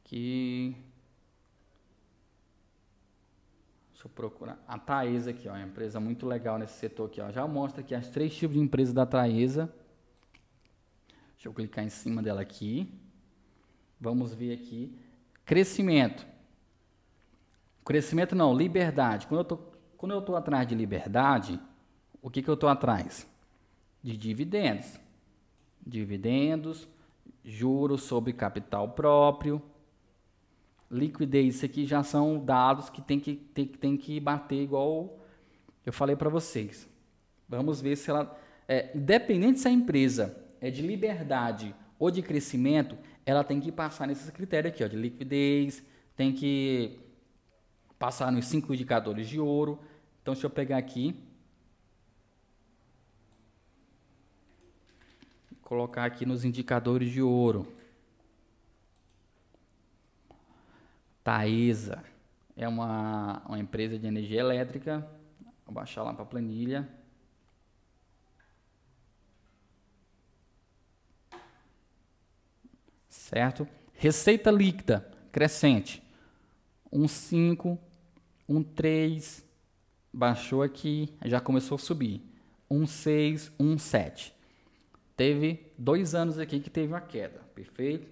[0.00, 0.74] Aqui.
[3.92, 4.58] Deixa eu procurar.
[4.66, 7.30] A Taesa aqui, ó, é uma empresa muito legal nesse setor aqui, ó.
[7.30, 9.70] Já mostra aqui as três tipos de empresas da Taesa.
[11.34, 12.90] Deixa eu clicar em cima dela aqui.
[14.00, 14.98] Vamos ver aqui.
[15.44, 16.26] Crescimento.
[17.84, 19.26] Crescimento não, liberdade.
[19.26, 19.56] Quando eu tô,
[19.98, 21.60] quando eu estou atrás de liberdade,
[22.22, 23.35] o que, que eu estou atrás?
[24.06, 25.00] De dividendos.
[25.84, 26.86] Dividendos,
[27.44, 29.60] juros sobre capital próprio,
[30.88, 31.56] liquidez.
[31.56, 35.18] Isso aqui já são dados que tem que, tem, tem que bater igual
[35.84, 36.88] eu falei para vocês.
[37.48, 38.38] Vamos ver se ela.
[38.68, 44.06] É, independente se a empresa é de liberdade ou de crescimento, ela tem que passar
[44.06, 45.82] nesses critérios aqui, ó, de liquidez,
[46.16, 46.98] tem que
[47.98, 49.80] passar nos cinco indicadores de ouro.
[50.22, 51.25] Então, deixa eu pegar aqui.
[55.66, 57.66] Colocar aqui nos indicadores de ouro.
[61.24, 62.04] Taesa
[62.56, 65.04] é uma, uma empresa de energia elétrica.
[65.64, 66.88] Vou baixar lá para a planilha.
[73.08, 73.66] Certo?
[73.92, 76.00] Receita líquida crescente.
[76.92, 77.76] 1,5,
[78.48, 79.42] 1,3,
[80.12, 82.22] baixou aqui, já começou a subir.
[82.70, 84.35] 1,6, 1,7.
[85.16, 88.06] Teve dois anos aqui que teve uma queda, perfeito?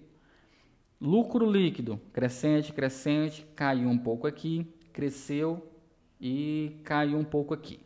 [0.99, 5.71] Lucro líquido, crescente, crescente, caiu um pouco aqui, cresceu
[6.19, 7.79] e caiu um pouco aqui,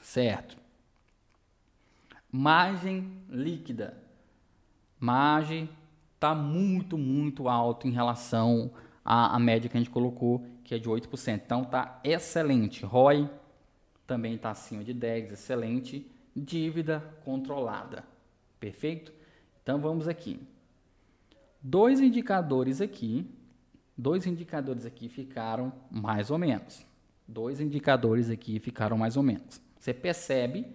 [0.00, 0.56] certo?
[2.30, 3.96] Margem líquida.
[5.00, 5.68] Margem
[6.14, 8.72] está muito, muito alto em relação
[9.04, 11.42] à, à, média que a gente colocou, que é de 8%.
[11.44, 12.84] Então está excelente.
[12.84, 13.28] ROI
[14.06, 16.10] também está acima de 10%, excelente.
[16.36, 18.13] Dívida controlada.
[18.64, 19.12] Perfeito?
[19.62, 20.40] Então vamos aqui.
[21.60, 23.30] Dois indicadores aqui,
[23.94, 26.86] dois indicadores aqui ficaram mais ou menos.
[27.28, 29.60] Dois indicadores aqui ficaram mais ou menos.
[29.78, 30.66] Você percebe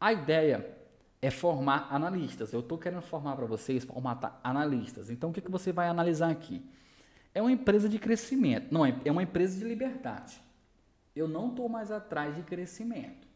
[0.00, 0.74] a ideia
[1.20, 2.54] é formar analistas.
[2.54, 5.10] Eu estou querendo formar para vocês, formatar analistas.
[5.10, 6.64] Então, o que, que você vai analisar aqui?
[7.34, 8.72] É uma empresa de crescimento.
[8.72, 10.40] Não, é uma empresa de liberdade.
[11.14, 13.31] Eu não estou mais atrás de crescimento.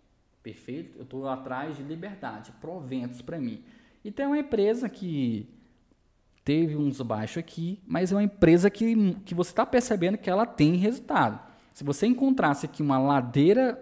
[0.47, 0.97] Perfeito?
[0.97, 3.64] Eu estou atrás de liberdade, proventos para mim.
[4.05, 5.44] Então, é uma empresa que
[6.44, 10.47] teve uns baixos aqui, mas é uma empresa que, que você está percebendo que ela
[10.47, 11.40] tem resultado.
[11.74, 13.77] Se você encontrasse aqui uma ladeira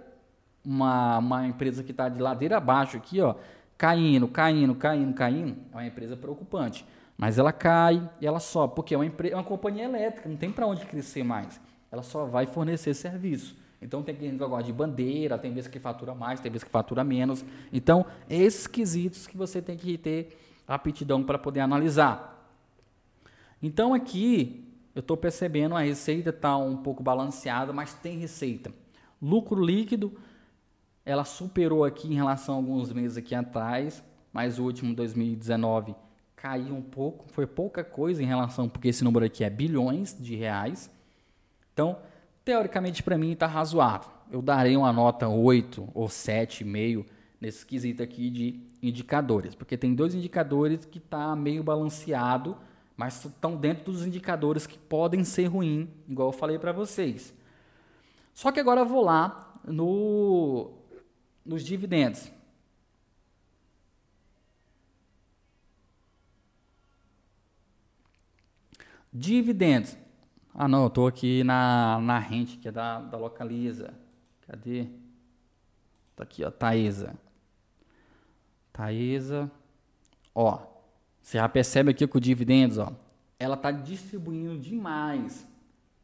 [0.65, 3.35] uma, uma empresa que está de ladeira abaixo aqui, ó,
[3.77, 6.87] caindo, caindo, caindo, caindo, é uma empresa preocupante.
[7.15, 10.51] Mas ela cai e ela sobe, porque é uma, é uma companhia elétrica, não tem
[10.51, 11.61] para onde crescer mais.
[11.93, 13.55] Ela só vai fornecer serviço.
[13.81, 17.05] Então tem que negócio de bandeira, tem vezes que fatura mais, tem vezes que fatura
[17.05, 17.45] menos.
[17.73, 22.33] Então, esses quesitos que você tem que ter aptidão para poder analisar.
[23.63, 24.65] Então aqui
[24.95, 28.73] eu estou percebendo a receita está um pouco balanceada, mas tem receita.
[29.21, 30.13] Lucro líquido
[31.05, 34.03] ela superou aqui em relação a alguns meses aqui atrás,
[34.33, 35.95] mas o último 2019
[36.35, 40.35] caiu um pouco, foi pouca coisa em relação, porque esse número aqui é bilhões de
[40.35, 40.91] reais.
[41.73, 41.99] Então,
[42.45, 44.11] teoricamente para mim está razoável.
[44.31, 47.07] Eu darei uma nota 8 ou 7,5
[47.41, 52.57] nesse quesito aqui de indicadores, porque tem dois indicadores que está meio balanceado,
[52.97, 57.35] mas estão dentro dos indicadores que podem ser ruins, igual eu falei para vocês.
[58.33, 60.73] Só que agora eu vou lá no
[61.45, 62.31] nos dividendos.
[69.13, 70.04] Dividendos.
[70.55, 73.93] Ah, não, eu estou aqui na, na rente, que é da, da Localiza.
[74.47, 74.87] Cadê?
[76.15, 77.15] Tá aqui, ó, Taesa.
[78.73, 79.51] Taesa.
[80.35, 80.61] Ó,
[81.21, 82.93] você já percebe aqui o dividendos, ó,
[83.39, 85.47] ela está distribuindo demais.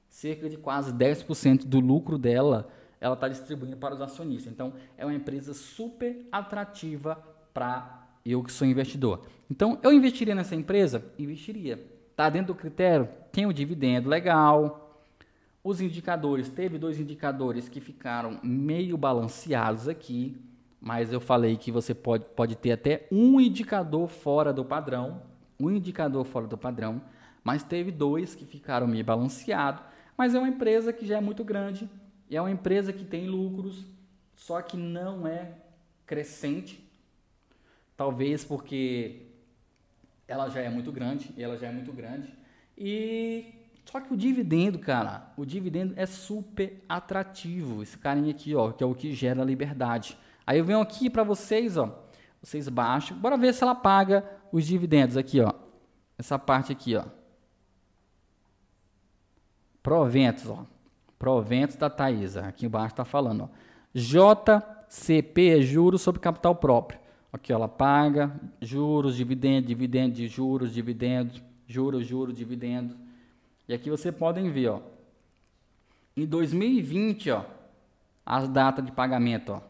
[0.09, 2.69] Cerca de quase 10% do lucro dela
[3.01, 4.53] ela está distribuindo para os acionistas.
[4.53, 7.17] Então, é uma empresa super atrativa
[7.55, 9.23] para eu que sou investidor.
[9.51, 11.03] Então, eu investiria nessa empresa?
[11.19, 11.83] Investiria.
[12.21, 13.09] Está dentro do critério?
[13.33, 15.03] Tem o dividendo legal.
[15.65, 20.37] Os indicadores, teve dois indicadores que ficaram meio balanceados aqui,
[20.79, 25.23] mas eu falei que você pode, pode ter até um indicador fora do padrão,
[25.59, 27.01] um indicador fora do padrão,
[27.43, 29.83] mas teve dois que ficaram meio balanceados,
[30.15, 31.89] mas é uma empresa que já é muito grande,
[32.31, 33.87] é uma empresa que tem lucros,
[34.35, 35.53] só que não é
[36.05, 36.87] crescente.
[37.97, 39.30] Talvez porque
[40.31, 42.33] ela já é muito grande, ela já é muito grande.
[42.79, 43.53] E
[43.85, 47.83] só que o dividendo, cara, o dividendo é super atrativo.
[47.83, 50.17] Esse carinha aqui, ó, que é o que gera liberdade.
[50.47, 52.07] Aí eu venho aqui para vocês, ó,
[52.41, 53.19] vocês baixam.
[53.19, 55.53] Bora ver se ela paga os dividendos aqui, ó.
[56.17, 57.07] Essa parte aqui, ó.
[59.83, 60.65] Proventos, ó.
[61.19, 62.47] Proventos da Taísa.
[62.47, 63.45] Aqui embaixo está falando.
[63.45, 63.49] Ó.
[63.93, 67.00] JCP é juros sobre capital próprio.
[67.33, 72.97] Aqui ela paga juros, dividendos, dividendos de juros, dividendos, juros, juros, dividendos.
[73.69, 74.83] E aqui vocês podem ver, ó.
[76.17, 77.45] Em 2020, ó,
[78.27, 79.63] as datas de pagamento, ó.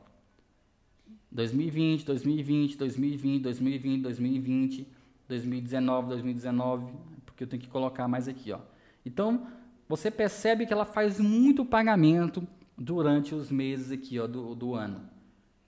[1.31, 4.89] 2020, 2020, 2020, 2020, 2020,
[5.29, 6.93] 2019, 2019,
[7.25, 8.59] porque eu tenho que colocar mais aqui, ó.
[9.05, 9.47] Então,
[9.89, 12.47] você percebe que ela faz muito pagamento
[12.77, 15.03] durante os meses aqui ó, do, do ano.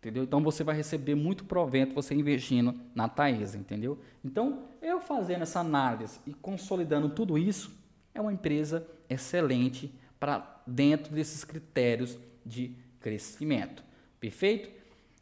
[0.03, 0.24] Entendeu?
[0.24, 4.01] Então você vai receber muito provento você investindo na Taesa, entendeu?
[4.24, 7.70] Então, eu fazendo essa análise e consolidando tudo isso,
[8.12, 13.85] é uma empresa excelente para dentro desses critérios de crescimento.
[14.19, 14.70] Perfeito?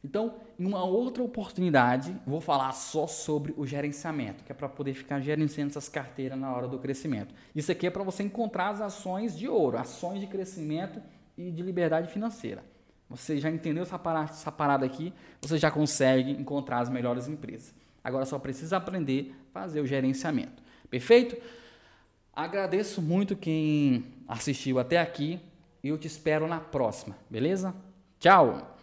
[0.02, 4.94] Então, em uma outra oportunidade, vou falar só sobre o gerenciamento, que é para poder
[4.94, 7.34] ficar gerenciando essas carteiras na hora do crescimento.
[7.54, 11.02] Isso aqui é para você encontrar as ações de ouro, ações de crescimento
[11.36, 12.64] e de liberdade financeira.
[13.10, 15.12] Você já entendeu essa parada, essa parada aqui,
[15.42, 17.74] você já consegue encontrar as melhores empresas.
[18.02, 20.62] Agora só precisa aprender a fazer o gerenciamento.
[20.88, 21.36] Perfeito?
[22.32, 25.40] Agradeço muito quem assistiu até aqui
[25.82, 27.74] e eu te espero na próxima, beleza?
[28.18, 28.79] Tchau!